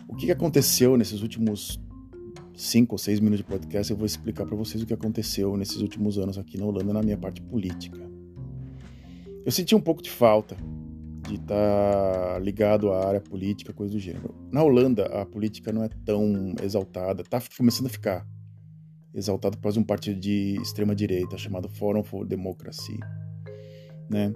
O 0.08 0.16
que 0.16 0.30
aconteceu 0.30 0.96
nesses 0.96 1.22
últimos 1.22 1.80
5 2.56 2.94
ou 2.94 2.98
6 2.98 3.20
minutos 3.20 3.44
de 3.44 3.44
podcast? 3.44 3.90
Eu 3.90 3.96
vou 3.96 4.06
explicar 4.06 4.46
para 4.46 4.56
vocês 4.56 4.82
o 4.82 4.86
que 4.86 4.94
aconteceu 4.94 5.56
nesses 5.56 5.76
últimos 5.76 6.18
anos 6.18 6.38
aqui 6.38 6.56
na 6.58 6.64
Holanda 6.64 6.92
na 6.92 7.02
minha 7.02 7.18
parte 7.18 7.42
política. 7.42 8.00
Eu 9.44 9.52
senti 9.52 9.74
um 9.74 9.80
pouco 9.80 10.02
de 10.02 10.10
falta 10.10 10.56
de 11.28 11.34
estar 11.34 11.54
tá 12.34 12.38
ligado 12.38 12.90
à 12.90 13.06
área 13.06 13.20
política, 13.20 13.72
coisa 13.72 13.92
do 13.92 13.98
gênero. 13.98 14.34
Na 14.50 14.62
Holanda, 14.62 15.06
a 15.06 15.26
política 15.26 15.72
não 15.72 15.84
é 15.84 15.88
tão 16.04 16.54
exaltada, 16.62 17.22
está 17.22 17.40
começando 17.56 17.86
a 17.86 17.90
ficar 17.90 18.26
exaltado 19.14 19.58
por 19.58 19.76
um 19.78 19.82
partido 19.82 20.18
de 20.18 20.56
extrema 20.60 20.94
direita 20.94 21.36
chamado 21.36 21.68
Forum 21.68 22.02
for 22.02 22.26
Democracy, 22.26 22.98
né? 24.08 24.32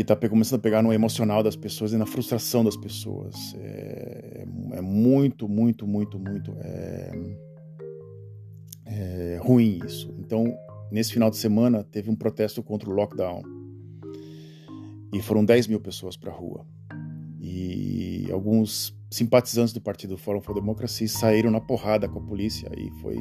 Que 0.00 0.12
está 0.12 0.28
começando 0.30 0.58
a 0.58 0.62
pegar 0.62 0.80
no 0.80 0.94
emocional 0.94 1.42
das 1.42 1.54
pessoas 1.54 1.92
e 1.92 1.98
na 1.98 2.06
frustração 2.06 2.64
das 2.64 2.74
pessoas. 2.74 3.54
É, 3.58 4.46
é 4.72 4.80
muito, 4.80 5.46
muito, 5.46 5.86
muito, 5.86 6.18
muito 6.18 6.56
é, 6.62 7.12
é 8.86 9.40
ruim 9.42 9.78
isso. 9.84 10.14
Então, 10.18 10.56
nesse 10.90 11.12
final 11.12 11.28
de 11.28 11.36
semana, 11.36 11.84
teve 11.84 12.08
um 12.08 12.16
protesto 12.16 12.62
contra 12.62 12.88
o 12.88 12.94
lockdown. 12.94 13.42
E 15.12 15.20
foram 15.20 15.44
10 15.44 15.66
mil 15.66 15.80
pessoas 15.80 16.16
para 16.16 16.32
a 16.32 16.34
rua. 16.34 16.66
E 17.38 18.26
alguns 18.32 18.98
simpatizantes 19.10 19.74
do 19.74 19.82
partido 19.82 20.16
Fórum 20.16 20.40
for 20.40 20.54
Democracy 20.54 21.08
saíram 21.08 21.50
na 21.50 21.60
porrada 21.60 22.08
com 22.08 22.20
a 22.20 22.22
polícia 22.22 22.70
e 22.74 22.90
foi 23.02 23.18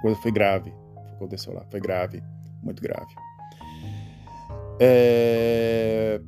coisa 0.00 0.18
foi 0.22 0.32
grave 0.32 0.72
aconteceu 1.16 1.52
lá 1.52 1.66
foi 1.70 1.80
grave 1.80 2.22
muito 2.62 2.80
grave 2.80 3.12
é... 4.80 6.20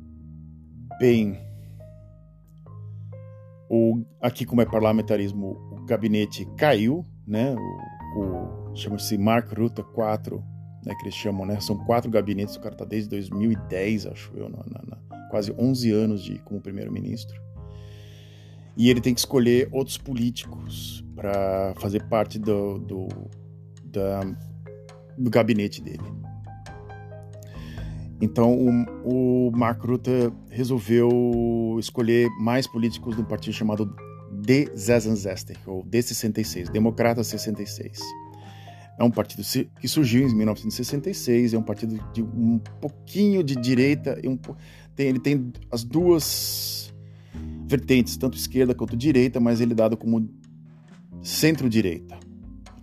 bem 0.99 1.37
o 3.69 4.03
aqui 4.21 4.45
como 4.45 4.61
é 4.61 4.65
parlamentarismo 4.65 5.57
o 5.71 5.85
gabinete 5.85 6.45
caiu 6.57 7.05
né? 7.25 7.55
O, 8.15 8.71
o 8.71 8.75
chama-se 8.75 9.17
Mark 9.17 9.51
Rutte 9.57 9.83
4 9.83 10.43
né 10.85 10.95
que 10.95 11.03
eles 11.03 11.15
chamam 11.15 11.45
né? 11.45 11.59
São 11.59 11.77
quatro 11.85 12.09
gabinetes 12.09 12.55
o 12.55 12.61
cara 12.61 12.75
tá 12.75 12.85
desde 12.85 13.09
2010 13.09 14.07
acho 14.07 14.31
eu 14.35 14.49
na, 14.49 14.59
na 14.59 14.97
quase 15.29 15.53
11 15.57 15.91
anos 15.91 16.23
de 16.23 16.39
como 16.39 16.61
primeiro-ministro. 16.61 17.41
E 18.75 18.89
ele 18.89 19.01
tem 19.01 19.13
que 19.13 19.19
escolher 19.19 19.67
outros 19.71 19.97
políticos 19.97 21.03
para 21.15 21.73
fazer 21.77 22.03
parte 22.03 22.37
do, 22.37 22.77
do, 22.77 23.07
da, 23.83 24.21
do 25.17 25.29
gabinete 25.29 25.81
dele. 25.81 26.03
Então 28.19 28.53
o, 29.03 29.49
o 29.49 29.51
Mark 29.51 29.83
Rutte 29.83 30.31
resolveu 30.49 31.77
escolher 31.79 32.29
mais 32.39 32.65
políticos 32.65 33.15
de 33.15 33.21
um 33.21 33.25
partido 33.25 33.53
chamado 33.53 33.93
D66, 34.41 35.57
ou 35.65 35.83
D66, 35.83 36.71
Democrata 36.71 37.23
66. 37.23 37.99
É 38.99 39.03
um 39.03 39.11
partido 39.11 39.43
que 39.79 39.87
surgiu 39.87 40.27
em 40.27 40.35
1966, 40.35 41.53
é 41.53 41.57
um 41.57 41.63
partido 41.63 42.03
de 42.11 42.23
um 42.23 42.57
pouquinho 42.81 43.43
de 43.43 43.55
direita, 43.55 44.19
um, 44.25 44.35
tem, 44.95 45.07
ele 45.07 45.19
tem 45.19 45.51
as 45.71 45.83
duas 45.83 46.91
vertentes, 47.67 48.17
tanto 48.17 48.37
esquerda 48.37 48.73
quanto 48.73 48.97
direita, 48.97 49.39
mas 49.39 49.61
ele 49.61 49.73
é 49.73 49.75
dado 49.75 49.95
como 49.95 50.27
centro-direita. 51.21 52.17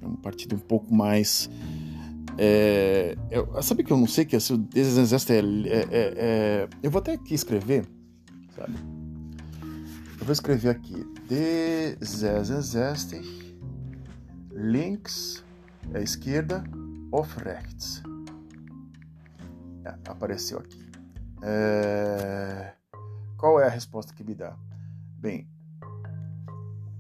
É 0.01 0.07
um 0.07 0.15
partido 0.15 0.55
um 0.55 0.59
pouco 0.59 0.95
mais. 0.95 1.51
É, 2.37 3.17
eu, 3.31 3.63
sabe 3.63 3.85
que 3.85 3.93
eu 3.93 3.97
não 3.97 4.09
sei 4.09 4.25
que 4.25 4.35
esse 4.35 4.53
exército 4.75 5.33
é, 5.33 5.39
é, 5.39 5.43
é, 5.43 5.89
é, 5.93 6.69
Eu 6.83 6.91
vou 6.91 6.99
até 6.99 7.13
aqui 7.13 7.35
escrever, 7.35 7.87
sabe? 8.57 8.75
Eu 10.19 10.25
vou 10.25 10.33
escrever 10.33 10.71
aqui. 10.71 11.05
Desexército 11.29 13.17
links 14.51 15.45
é 15.93 16.03
esquerda 16.03 16.65
of 17.13 17.39
rechts. 17.41 18.03
É, 19.85 19.95
apareceu 20.09 20.59
aqui. 20.59 20.85
É, 21.43 22.73
qual 23.37 23.61
é 23.61 23.67
a 23.67 23.71
resposta 23.71 24.15
que 24.15 24.25
me 24.25 24.35
dá? 24.35 24.57
Bem, 25.19 25.49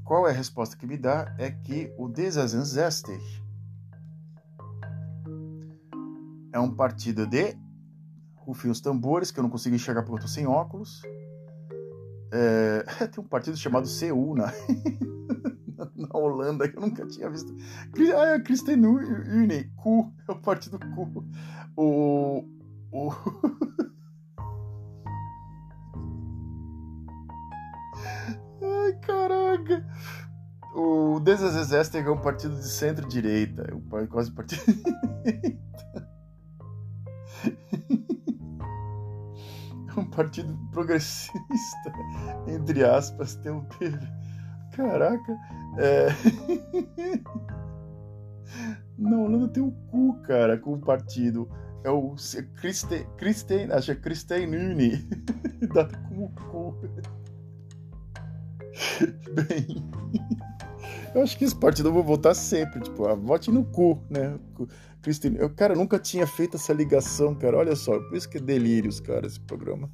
qual 0.04 0.28
é 0.28 0.30
a 0.30 0.34
resposta 0.34 0.76
que 0.76 0.86
me 0.86 0.98
dá? 0.98 1.34
É 1.38 1.50
que 1.50 1.92
o 1.96 2.08
Desazenzester 2.08 3.20
é 6.54 6.60
um 6.60 6.70
partido 6.70 7.26
de 7.26 7.58
rufem 8.36 8.70
os 8.70 8.80
tambores, 8.80 9.32
que 9.32 9.40
eu 9.40 9.42
não 9.42 9.50
consigo 9.50 9.74
enxergar 9.74 10.02
porque 10.02 10.12
eu 10.12 10.18
estou 10.18 10.30
sem 10.30 10.46
óculos. 10.46 11.02
É, 12.32 12.84
tem 13.10 13.22
um 13.22 13.26
partido 13.26 13.56
chamado 13.56 13.88
CU 13.88 14.36
na, 14.36 14.52
na 15.96 16.08
Holanda 16.16 16.68
que 16.68 16.76
eu 16.76 16.80
nunca 16.80 17.04
tinha 17.06 17.28
visto. 17.28 17.52
Ah, 18.16 18.34
é 18.34 18.38
Christen 18.38 18.86
Uni, 18.86 19.64
Q, 19.76 20.12
é 20.28 20.32
o 20.32 20.36
partido 20.40 20.78
Q. 20.78 20.86
O. 21.76 22.44
o 22.92 23.10
Ai, 28.62 28.92
caraca! 29.00 29.84
O 30.72 31.18
Desasesester 31.18 32.06
é 32.06 32.10
um 32.10 32.20
partido 32.20 32.54
de 32.56 32.68
centro-direita, 32.68 33.62
é 33.62 34.06
quase 34.06 34.30
partido 34.32 34.62
partido 40.14 40.56
progressista, 40.72 41.92
entre 42.46 42.84
aspas, 42.84 43.36
tem 43.36 43.52
um 43.52 43.64
teve. 43.64 44.06
Caraca, 44.72 45.36
é. 45.78 46.08
Na 48.96 49.18
Holanda 49.18 49.48
tem 49.48 49.62
um 49.62 49.70
cu, 49.70 50.14
cara, 50.22 50.56
com 50.58 50.74
o 50.74 50.78
partido. 50.78 51.48
É 51.82 51.90
o 51.90 52.14
Christen, 53.16 53.70
acho 53.70 53.86
que 53.86 53.92
é 53.92 53.94
Christen 53.96 54.46
Uni, 54.48 54.96
dado 55.74 55.98
como 56.08 56.30
cu. 56.50 56.74
Bem, 59.34 59.84
eu 61.14 61.22
acho 61.22 61.36
que 61.36 61.44
esse 61.44 61.54
partido 61.54 61.90
eu 61.90 61.92
vou 61.92 62.02
votar 62.02 62.34
sempre, 62.34 62.80
tipo, 62.80 63.06
ah, 63.06 63.14
vote 63.14 63.50
no 63.50 63.64
cu, 63.64 64.02
né? 64.08 64.38
Christine, 65.04 65.36
eu, 65.38 65.50
cara, 65.50 65.74
nunca 65.74 65.98
tinha 65.98 66.26
feito 66.26 66.56
essa 66.56 66.72
ligação, 66.72 67.34
cara, 67.34 67.58
olha 67.58 67.76
só, 67.76 68.00
por 68.00 68.16
isso 68.16 68.26
que 68.26 68.38
é 68.38 68.40
delírios, 68.40 69.00
cara, 69.00 69.26
esse 69.26 69.38
programa. 69.38 69.90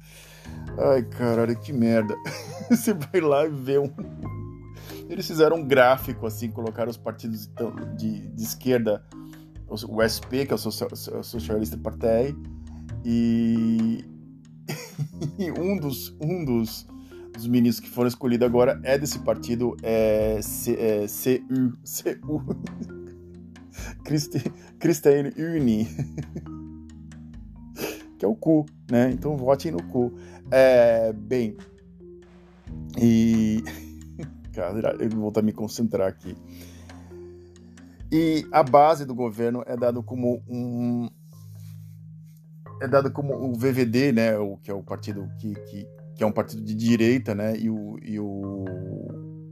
Ai, 0.79 1.03
caralho, 1.03 1.59
que 1.59 1.73
merda. 1.73 2.15
Você 2.71 2.93
vai 2.93 3.19
lá 3.19 3.45
e 3.45 3.49
vê 3.49 3.77
um... 3.77 3.91
Eles 5.09 5.27
fizeram 5.27 5.57
um 5.57 5.67
gráfico, 5.67 6.25
assim, 6.25 6.49
colocaram 6.49 6.89
os 6.89 6.95
partidos 6.95 7.51
de, 7.97 8.29
de 8.29 8.41
esquerda, 8.41 9.03
o 9.67 10.01
SP, 10.01 10.47
que 10.47 10.53
é 10.53 10.55
o 10.55 11.23
Socialista 11.23 11.77
Partei, 11.77 12.33
e... 13.03 14.05
e 15.37 15.51
um 15.51 15.77
dos... 15.77 16.15
Um 16.21 16.45
dos 16.45 16.89
dos 17.33 17.47
ministros 17.47 17.79
que 17.79 17.89
foram 17.89 18.09
escolhidos 18.09 18.45
agora 18.45 18.77
é 18.83 18.97
desse 18.97 19.17
partido 19.19 19.77
é, 19.81 20.41
C, 20.41 20.73
é, 20.73 21.05
CU, 21.07 21.77
CU 22.19 23.00
Christian 24.79 25.31
Uni, 25.37 25.87
que 28.17 28.25
é 28.25 28.27
o 28.27 28.35
cu, 28.35 28.65
né? 28.89 29.11
Então 29.11 29.37
votem 29.37 29.71
no 29.71 29.83
cu. 29.83 30.13
É, 30.51 31.13
bem, 31.13 31.55
e. 32.99 33.63
Cara, 34.53 34.95
eu 34.99 35.09
vou 35.09 35.21
voltar 35.21 35.39
a 35.39 35.43
me 35.43 35.53
concentrar 35.53 36.07
aqui. 36.07 36.35
E 38.11 38.45
a 38.51 38.63
base 38.63 39.05
do 39.05 39.15
governo 39.15 39.63
é 39.65 39.77
dado 39.77 40.03
como 40.03 40.43
um. 40.47 41.09
É 42.81 42.87
dado 42.87 43.11
como 43.11 43.33
o 43.33 43.53
VVD, 43.53 44.11
né? 44.11 44.37
O, 44.37 44.57
que 44.57 44.69
é 44.69 44.73
o 44.73 44.83
partido 44.83 45.29
que, 45.39 45.53
que, 45.53 45.87
que 46.15 46.23
é 46.23 46.25
um 46.25 46.31
partido 46.31 46.61
de 46.63 46.73
direita, 46.73 47.33
né? 47.33 47.55
E 47.55 47.69
o, 47.69 47.97
e 48.01 48.19
o, 48.19 48.65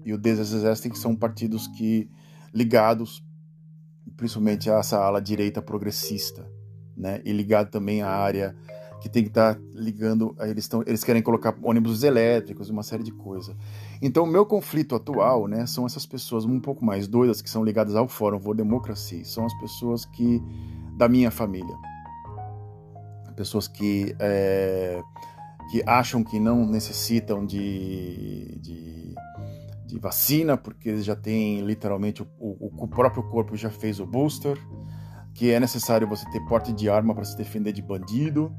e 0.04 0.13
o 0.13 0.19
que 0.19 0.97
são 0.97 1.15
partidos 1.15 1.67
que 1.67 2.10
ligados 2.54 3.23
principalmente 4.17 4.69
essa 4.69 4.97
ala 4.97 5.21
direita 5.21 5.61
progressista, 5.61 6.49
né? 6.95 7.21
E 7.25 7.31
ligado 7.31 7.69
também 7.69 8.01
à 8.01 8.09
área 8.09 8.55
que 9.01 9.07
tem 9.07 9.23
que 9.23 9.29
estar 9.29 9.55
tá 9.55 9.61
ligando, 9.73 10.35
eles 10.41 10.65
estão, 10.65 10.83
eles 10.85 11.03
querem 11.03 11.21
colocar 11.21 11.55
ônibus 11.63 12.03
elétricos, 12.03 12.69
uma 12.69 12.83
série 12.83 13.03
de 13.03 13.11
coisas. 13.11 13.55
Então, 14.01 14.25
o 14.25 14.27
meu 14.27 14.45
conflito 14.45 14.93
atual, 14.93 15.47
né, 15.47 15.65
são 15.65 15.85
essas 15.85 16.05
pessoas 16.05 16.43
um 16.43 16.59
pouco 16.59 16.83
mais 16.83 17.07
doidas 17.07 17.41
que 17.41 17.49
são 17.49 17.63
ligadas 17.63 17.95
ao 17.95 18.07
Fórum 18.07 18.39
For 18.39 18.55
Democracy, 18.55 19.23
são 19.23 19.45
as 19.45 19.53
pessoas 19.59 20.05
que 20.05 20.43
da 20.97 21.07
minha 21.07 21.31
família, 21.31 21.75
pessoas 23.37 23.69
que 23.69 24.13
é, 24.19 25.01
que 25.71 25.81
acham 25.85 26.23
que 26.23 26.39
não 26.39 26.65
necessitam 26.65 27.45
de, 27.45 28.57
de, 28.59 29.15
de 29.89 29.99
vacina, 29.99 30.56
porque 30.56 30.89
eles 30.89 31.04
já 31.04 31.15
têm 31.15 31.62
literalmente 31.62 32.21
o, 32.21 32.28
o, 32.39 32.84
o, 32.84 32.88
próprio 32.88 33.23
corpo 33.23 33.56
já 33.56 33.71
fez 33.71 33.99
o 33.99 34.06
booster, 34.06 34.58
que 35.34 35.52
é 35.52 35.60
necessário 35.60 36.08
você 36.08 36.30
ter 36.30 36.39
porte 36.45 36.71
de 36.71 36.89
arma 36.89 37.15
para 37.15 37.25
se 37.25 37.36
defender 37.36 37.73
de 37.73 37.82
bandido, 37.82 38.52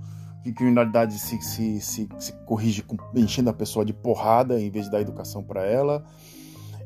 que 0.43 0.53
criminalidade 0.53 1.15
se, 1.19 1.41
se, 1.41 1.81
se, 1.81 2.09
se 2.19 2.33
corrige 2.45 2.83
com, 2.83 2.97
enchendo 3.15 3.49
a 3.51 3.53
pessoa 3.53 3.85
de 3.85 3.93
porrada 3.93 4.61
em 4.61 4.71
vez 4.71 4.87
de 4.87 4.91
dar 4.91 5.01
educação 5.01 5.43
para 5.43 5.65
ela. 5.65 6.05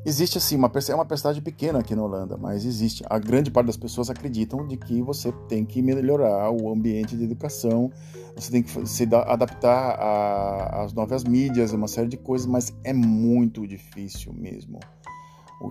Existe 0.05 0.37
assim, 0.37 0.55
uma, 0.55 0.71
é 0.87 0.93
uma 0.93 1.03
percentagem 1.03 1.41
pequena 1.41 1.79
aqui 1.79 1.95
na 1.95 2.03
Holanda, 2.03 2.37
mas 2.37 2.63
existe. 2.63 3.03
A 3.09 3.17
grande 3.17 3.49
parte 3.49 3.65
das 3.65 3.77
pessoas 3.77 4.07
acreditam 4.07 4.67
de 4.67 4.77
que 4.77 5.01
você 5.01 5.31
tem 5.49 5.65
que 5.65 5.81
melhorar 5.81 6.51
o 6.51 6.71
ambiente 6.71 7.17
de 7.17 7.23
educação, 7.23 7.91
você 8.35 8.51
tem 8.51 8.61
que 8.61 8.87
se 8.87 9.03
adaptar 9.11 10.79
às 10.79 10.93
novas 10.93 11.23
mídias, 11.23 11.73
uma 11.73 11.87
série 11.87 12.07
de 12.07 12.17
coisas, 12.17 12.45
mas 12.45 12.71
é 12.83 12.93
muito 12.93 13.65
difícil 13.65 14.31
mesmo. 14.31 14.79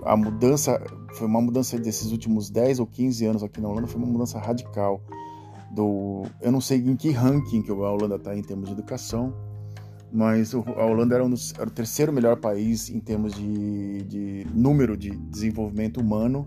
A 0.05 0.17
mudança 0.17 0.83
foi 1.13 1.29
uma 1.29 1.41
mudança 1.41 1.79
desses 1.79 2.11
últimos 2.11 2.51
10 2.51 2.81
ou 2.81 2.87
15 2.87 3.27
anos 3.27 3.43
aqui 3.45 3.61
na 3.61 3.69
Holanda, 3.69 3.87
foi 3.87 4.03
uma 4.03 4.11
mudança 4.11 4.41
radical. 4.41 5.01
Do, 5.71 6.23
eu 6.41 6.51
não 6.51 6.61
sei 6.61 6.79
em 6.79 6.97
que 6.97 7.11
ranking 7.11 7.63
que 7.63 7.71
a 7.71 7.75
Holanda 7.75 8.17
está 8.17 8.37
em 8.37 8.43
termos 8.43 8.67
de 8.67 8.73
educação, 8.73 9.33
mas 10.15 10.55
a 10.55 10.85
Holanda 10.87 11.17
era, 11.17 11.25
um 11.25 11.29
dos, 11.29 11.53
era, 11.55 11.67
o 11.67 11.73
terceiro 11.73 12.13
melhor 12.13 12.37
país 12.37 12.89
em 12.89 13.01
termos 13.01 13.35
de, 13.35 14.03
de, 14.03 14.47
número 14.55 14.97
de 14.97 15.11
desenvolvimento 15.11 16.01
humano 16.01 16.47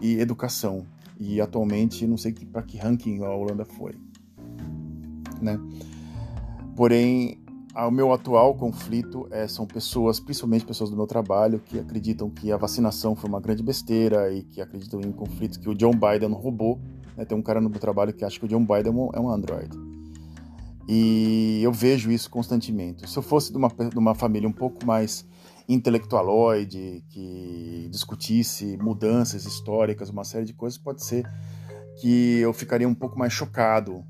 e 0.00 0.20
educação. 0.20 0.86
E 1.18 1.40
atualmente 1.40 2.06
não 2.06 2.16
sei 2.16 2.32
para 2.32 2.62
que 2.62 2.78
ranking 2.78 3.24
a 3.24 3.34
Holanda 3.34 3.64
foi, 3.64 3.92
né? 5.42 5.58
Porém, 6.76 7.40
o 7.74 7.90
meu 7.90 8.12
atual 8.12 8.54
conflito 8.54 9.26
é, 9.32 9.48
são 9.48 9.66
pessoas, 9.66 10.20
principalmente 10.20 10.64
pessoas 10.64 10.88
do 10.88 10.96
meu 10.96 11.08
trabalho, 11.08 11.58
que 11.58 11.76
acreditam 11.76 12.30
que 12.30 12.52
a 12.52 12.56
vacinação 12.56 13.16
foi 13.16 13.28
uma 13.28 13.40
grande 13.40 13.64
besteira 13.64 14.32
e 14.32 14.44
que 14.44 14.60
acreditam 14.60 15.00
em 15.00 15.10
conflitos 15.10 15.58
que 15.58 15.68
o 15.68 15.74
John 15.74 15.90
Biden 15.90 16.30
roubou. 16.30 16.80
Né? 17.16 17.24
Tem 17.24 17.36
um 17.36 17.42
cara 17.42 17.60
no 17.60 17.68
meu 17.68 17.80
trabalho 17.80 18.12
que 18.12 18.24
acha 18.24 18.38
que 18.38 18.46
o 18.46 18.48
John 18.48 18.64
Biden 18.64 19.10
é 19.12 19.18
um 19.18 19.28
android. 19.28 19.87
E 20.88 21.60
eu 21.62 21.70
vejo 21.70 22.10
isso 22.10 22.30
constantemente. 22.30 23.08
Se 23.08 23.18
eu 23.18 23.22
fosse 23.22 23.52
de 23.52 23.58
uma, 23.58 23.68
de 23.68 23.98
uma 23.98 24.14
família 24.14 24.48
um 24.48 24.52
pouco 24.52 24.86
mais 24.86 25.26
intelectualoide, 25.68 27.04
que 27.10 27.88
discutisse 27.90 28.78
mudanças 28.78 29.44
históricas, 29.44 30.08
uma 30.08 30.24
série 30.24 30.46
de 30.46 30.54
coisas, 30.54 30.78
pode 30.78 31.04
ser 31.04 31.28
que 32.00 32.38
eu 32.38 32.54
ficaria 32.54 32.88
um 32.88 32.94
pouco 32.94 33.18
mais 33.18 33.34
chocado 33.34 34.02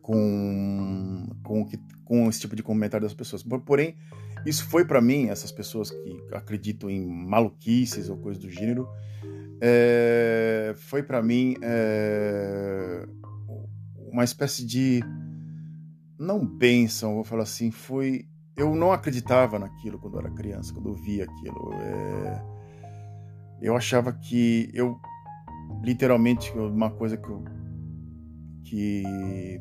com, 0.00 1.26
com, 1.42 1.68
com 2.04 2.28
esse 2.28 2.40
tipo 2.40 2.54
de 2.54 2.62
comentário 2.62 3.04
das 3.04 3.14
pessoas. 3.14 3.42
Porém, 3.42 3.96
isso 4.46 4.64
foi 4.68 4.84
para 4.84 5.00
mim, 5.00 5.26
essas 5.26 5.50
pessoas 5.50 5.90
que 5.90 6.22
acreditam 6.32 6.88
em 6.88 7.04
maluquices 7.04 8.08
ou 8.08 8.16
coisas 8.16 8.40
do 8.40 8.48
gênero, 8.48 8.88
é, 9.60 10.72
foi 10.76 11.02
para 11.02 11.20
mim 11.22 11.56
é, 11.62 13.06
uma 14.12 14.24
espécie 14.24 14.64
de 14.66 15.00
não 16.18 16.44
bênção, 16.44 17.14
vou 17.14 17.24
falar 17.24 17.44
assim, 17.44 17.70
foi 17.70 18.26
eu 18.56 18.74
não 18.74 18.92
acreditava 18.92 19.58
naquilo 19.58 19.98
quando 19.98 20.14
eu 20.14 20.20
era 20.20 20.30
criança, 20.30 20.74
quando 20.74 20.90
eu 20.90 20.94
via 20.94 21.24
aquilo. 21.24 21.72
É, 21.72 22.44
eu 23.62 23.74
achava 23.74 24.12
que 24.12 24.70
eu 24.74 25.00
literalmente 25.82 26.50
uma 26.52 26.90
coisa 26.90 27.16
que 27.16 27.28
eu, 27.28 27.44
que 28.64 29.60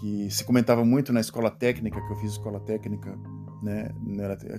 que 0.00 0.30
se 0.30 0.44
comentava 0.44 0.84
muito 0.84 1.12
na 1.12 1.20
escola 1.20 1.50
técnica 1.50 2.00
que 2.00 2.12
eu 2.12 2.16
fiz 2.16 2.32
escola 2.32 2.58
técnica 2.58 3.16
né 3.62 3.88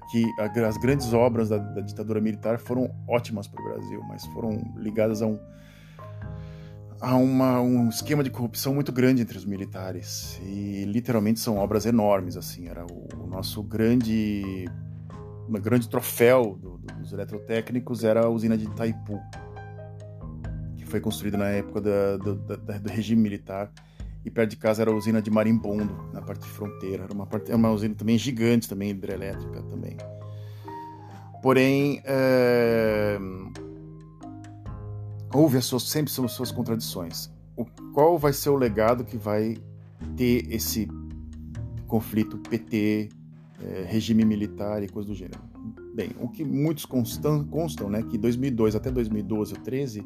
que 0.10 0.26
as 0.66 0.78
grandes 0.78 1.12
obras 1.12 1.50
da, 1.50 1.58
da 1.58 1.82
ditadura 1.82 2.22
militar 2.22 2.58
foram 2.58 2.90
ótimas 3.08 3.46
para 3.46 3.62
o 3.62 3.66
Brasil 3.66 4.02
mas 4.08 4.26
foram 4.28 4.74
ligadas 4.78 5.22
a 5.22 5.28
um 5.28 5.38
há 7.04 7.18
uma, 7.18 7.60
um 7.60 7.90
esquema 7.90 8.24
de 8.24 8.30
corrupção 8.30 8.74
muito 8.74 8.92
grande 8.92 9.22
entre 9.22 9.38
os 9.38 9.46
militares. 9.46 10.40
E 10.42 10.86
literalmente 10.86 11.40
são 11.40 11.58
obras 11.58 11.86
enormes 11.86 12.38
assim. 12.38 12.70
Era 12.70 12.86
o, 12.86 13.08
o 13.22 13.28
nosso 13.28 13.62
grande 13.62 14.66
um 15.50 15.52
grande 15.60 15.90
troféu 15.90 16.58
do, 16.60 16.78
do, 16.78 16.94
dos 17.02 17.12
eletrotécnicos 17.12 18.06
era 18.06 18.26
a 18.26 18.30
usina 18.30 18.58
de 18.58 18.64
Itaipu 18.64 19.20
que 20.78 20.86
foi 20.86 21.02
construída 21.02 21.38
na 21.38 21.50
época 21.50 21.82
da, 21.82 22.16
do, 22.16 22.36
da, 22.36 22.78
do 22.78 22.90
regime 22.90 23.22
militar. 23.22 23.70
E 24.24 24.32
perto 24.32 24.52
de 24.52 24.56
casa 24.56 24.82
era 24.82 24.90
a 24.90 24.96
usina 24.96 25.22
de 25.22 25.30
Marimbondo 25.30 26.10
na 26.14 26.22
parte 26.22 26.44
de 26.44 26.50
fronteira. 26.50 27.04
Era 27.04 27.14
uma 27.14 27.28
parte 27.28 27.52
é 27.52 27.56
uma 27.56 27.70
usina 27.72 27.94
também 27.94 28.18
gigante 28.18 28.70
também 28.70 28.92
hidrelétrica 28.92 29.62
também. 29.64 29.98
Porém 31.42 32.02
é 32.06 33.20
houve 35.34 35.58
as 35.58 35.66
suas, 35.66 35.84
sempre 35.84 36.12
são 36.12 36.26
as 36.26 36.32
suas 36.32 36.52
contradições. 36.52 37.30
O, 37.56 37.66
qual 37.94 38.18
vai 38.18 38.34
ser 38.34 38.50
o 38.50 38.56
legado 38.56 39.04
que 39.04 39.18
vai 39.18 39.58
ter 40.16 40.52
esse 40.52 40.88
conflito 41.88 42.38
PT 42.38 43.10
é, 43.64 43.86
regime 43.88 44.26
militar 44.26 44.84
e 44.84 44.90
coisas 44.90 45.10
do 45.10 45.16
gênero. 45.16 45.40
Bem, 45.96 46.12
o 46.20 46.28
que 46.28 46.44
muitos 46.44 46.86
constam, 46.86 47.46
constam, 47.46 47.90
né, 47.90 48.04
que 48.04 48.18
2002 48.18 48.76
até 48.76 48.92
2012 48.92 49.54
ou 49.54 49.60
13, 49.62 50.06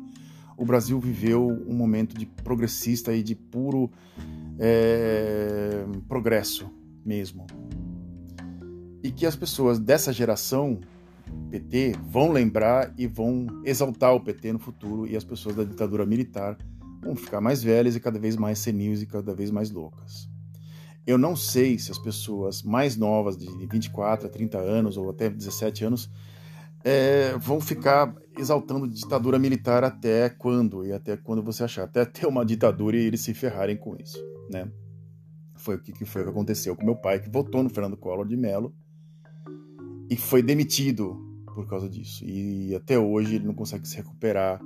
o 0.57 0.65
Brasil 0.65 0.99
viveu 0.99 1.47
um 1.67 1.73
momento 1.73 2.17
de 2.17 2.25
progressista 2.25 3.13
e 3.13 3.23
de 3.23 3.35
puro 3.35 3.89
é, 4.59 5.85
progresso 6.07 6.69
mesmo. 7.05 7.47
E 9.01 9.11
que 9.11 9.25
as 9.25 9.35
pessoas 9.35 9.79
dessa 9.79 10.11
geração 10.11 10.79
PT 11.49 11.93
vão 12.09 12.31
lembrar 12.31 12.93
e 12.97 13.07
vão 13.07 13.47
exaltar 13.63 14.13
o 14.13 14.19
PT 14.19 14.53
no 14.53 14.59
futuro 14.59 15.07
e 15.07 15.15
as 15.15 15.23
pessoas 15.23 15.55
da 15.55 15.63
ditadura 15.63 16.05
militar 16.05 16.57
vão 17.01 17.15
ficar 17.15 17.39
mais 17.39 17.63
velhas 17.63 17.95
e 17.95 17.99
cada 17.99 18.19
vez 18.19 18.35
mais 18.35 18.59
senis 18.59 19.01
e 19.01 19.05
cada 19.05 19.33
vez 19.33 19.49
mais 19.49 19.71
loucas. 19.71 20.29
Eu 21.05 21.17
não 21.17 21.35
sei 21.35 21.79
se 21.79 21.89
as 21.89 21.97
pessoas 21.97 22.63
mais 22.63 22.97
novas, 22.97 23.37
de 23.37 23.47
24 23.67 24.27
a 24.27 24.29
30 24.29 24.57
anos 24.57 24.97
ou 24.97 25.09
até 25.09 25.29
17 25.29 25.85
anos, 25.85 26.09
é, 26.83 27.37
vão 27.37 27.61
ficar 27.61 28.13
exaltando 28.37 28.87
ditadura 28.87 29.39
militar 29.39 29.83
até 29.83 30.29
quando 30.29 30.85
e 30.85 30.91
até 30.91 31.15
quando 31.15 31.41
você 31.41 31.63
achar, 31.63 31.83
até 31.83 32.03
ter 32.05 32.27
uma 32.27 32.45
ditadura 32.45 32.97
e 32.97 33.05
eles 33.05 33.21
se 33.21 33.33
ferrarem 33.33 33.77
com 33.77 33.95
isso, 33.95 34.17
né? 34.49 34.69
Foi 35.55 35.75
o 35.75 35.79
que, 35.79 35.91
que 35.91 36.05
foi 36.05 36.23
que 36.23 36.29
aconteceu 36.29 36.75
com 36.75 36.85
meu 36.85 36.95
pai, 36.95 37.19
que 37.19 37.29
votou 37.29 37.63
no 37.63 37.69
Fernando 37.69 37.97
Collor 37.97 38.27
de 38.27 38.35
Mello 38.35 38.75
e 40.09 40.15
foi 40.15 40.41
demitido 40.41 41.27
por 41.53 41.67
causa 41.67 41.89
disso. 41.89 42.23
E 42.23 42.75
até 42.75 42.99
hoje 42.99 43.35
ele 43.35 43.47
não 43.47 43.53
consegue 43.53 43.87
se 43.87 43.97
recuperar 43.97 44.61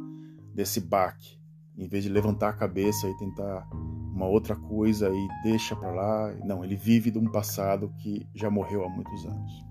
desse 0.54 0.80
baque. 0.80 1.40
Em 1.78 1.88
vez 1.88 2.04
de 2.04 2.10
levantar 2.10 2.50
a 2.50 2.54
cabeça 2.54 3.08
e 3.08 3.18
tentar 3.18 3.68
uma 4.14 4.28
outra 4.28 4.56
coisa 4.56 5.10
e 5.10 5.28
deixa 5.44 5.76
para 5.76 5.90
lá, 5.90 6.36
não, 6.46 6.64
ele 6.64 6.76
vive 6.76 7.10
de 7.10 7.18
um 7.18 7.32
passado 7.32 7.94
que 7.98 8.28
já 8.36 8.50
morreu 8.50 8.84
há 8.84 8.90
muitos 8.90 9.26
anos. 9.26 9.66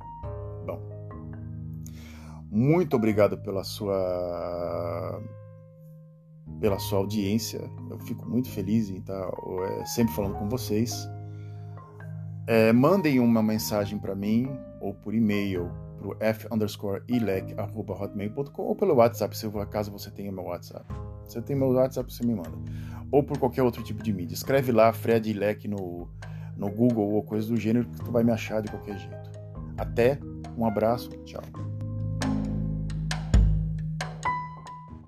Bom, 0.67 0.81
muito 2.51 2.97
obrigado 2.97 3.37
pela 3.39 3.63
sua 3.63 5.23
pela 6.59 6.79
sua 6.79 6.99
audiência. 6.99 7.61
Eu 7.91 7.99
fico 8.01 8.29
muito 8.29 8.49
feliz 8.49 8.89
em 8.89 8.97
estar 8.97 9.31
é, 9.69 9.85
sempre 9.85 10.15
falando 10.15 10.39
com 10.39 10.49
vocês. 10.49 11.09
É, 12.47 12.73
mandem 12.73 13.21
uma 13.21 13.43
mensagem 13.43 13.99
para 13.99 14.15
mim 14.15 14.49
ou 14.81 14.95
por 14.95 15.15
e-mail 15.15 15.71
para 15.99 16.09
o 16.09 16.17
f 16.19 16.47
underscore 16.51 17.03
ou 18.57 18.75
pelo 18.75 18.95
WhatsApp, 18.95 19.37
se 19.37 19.47
caso 19.71 19.91
você 19.91 20.11
tenha 20.11 20.33
meu 20.33 20.45
WhatsApp. 20.45 20.87
Você 21.25 21.41
tem 21.41 21.55
meu 21.55 21.71
WhatsApp, 21.73 22.13
você 22.13 22.27
me 22.27 22.35
manda. 22.35 22.53
Ou 23.13 23.23
por 23.23 23.39
qualquer 23.39 23.63
outro 23.63 23.83
tipo 23.83 24.03
de 24.03 24.13
mídia. 24.13 24.35
Escreve 24.35 24.73
lá 24.73 24.93
Fred 24.93 25.31
Ilec 25.31 25.69
no, 25.69 26.09
no 26.57 26.71
Google 26.71 27.11
ou 27.11 27.23
coisa 27.23 27.49
do 27.49 27.57
gênero 27.57 27.87
que 27.87 28.05
tu 28.05 28.11
vai 28.11 28.25
me 28.25 28.33
achar 28.33 28.63
de 28.63 28.71
qualquer 28.71 28.99
jeito. 28.99 29.31
Até, 29.77 30.19
um 30.57 30.65
abraço, 30.65 31.11
tchau. 31.25 31.43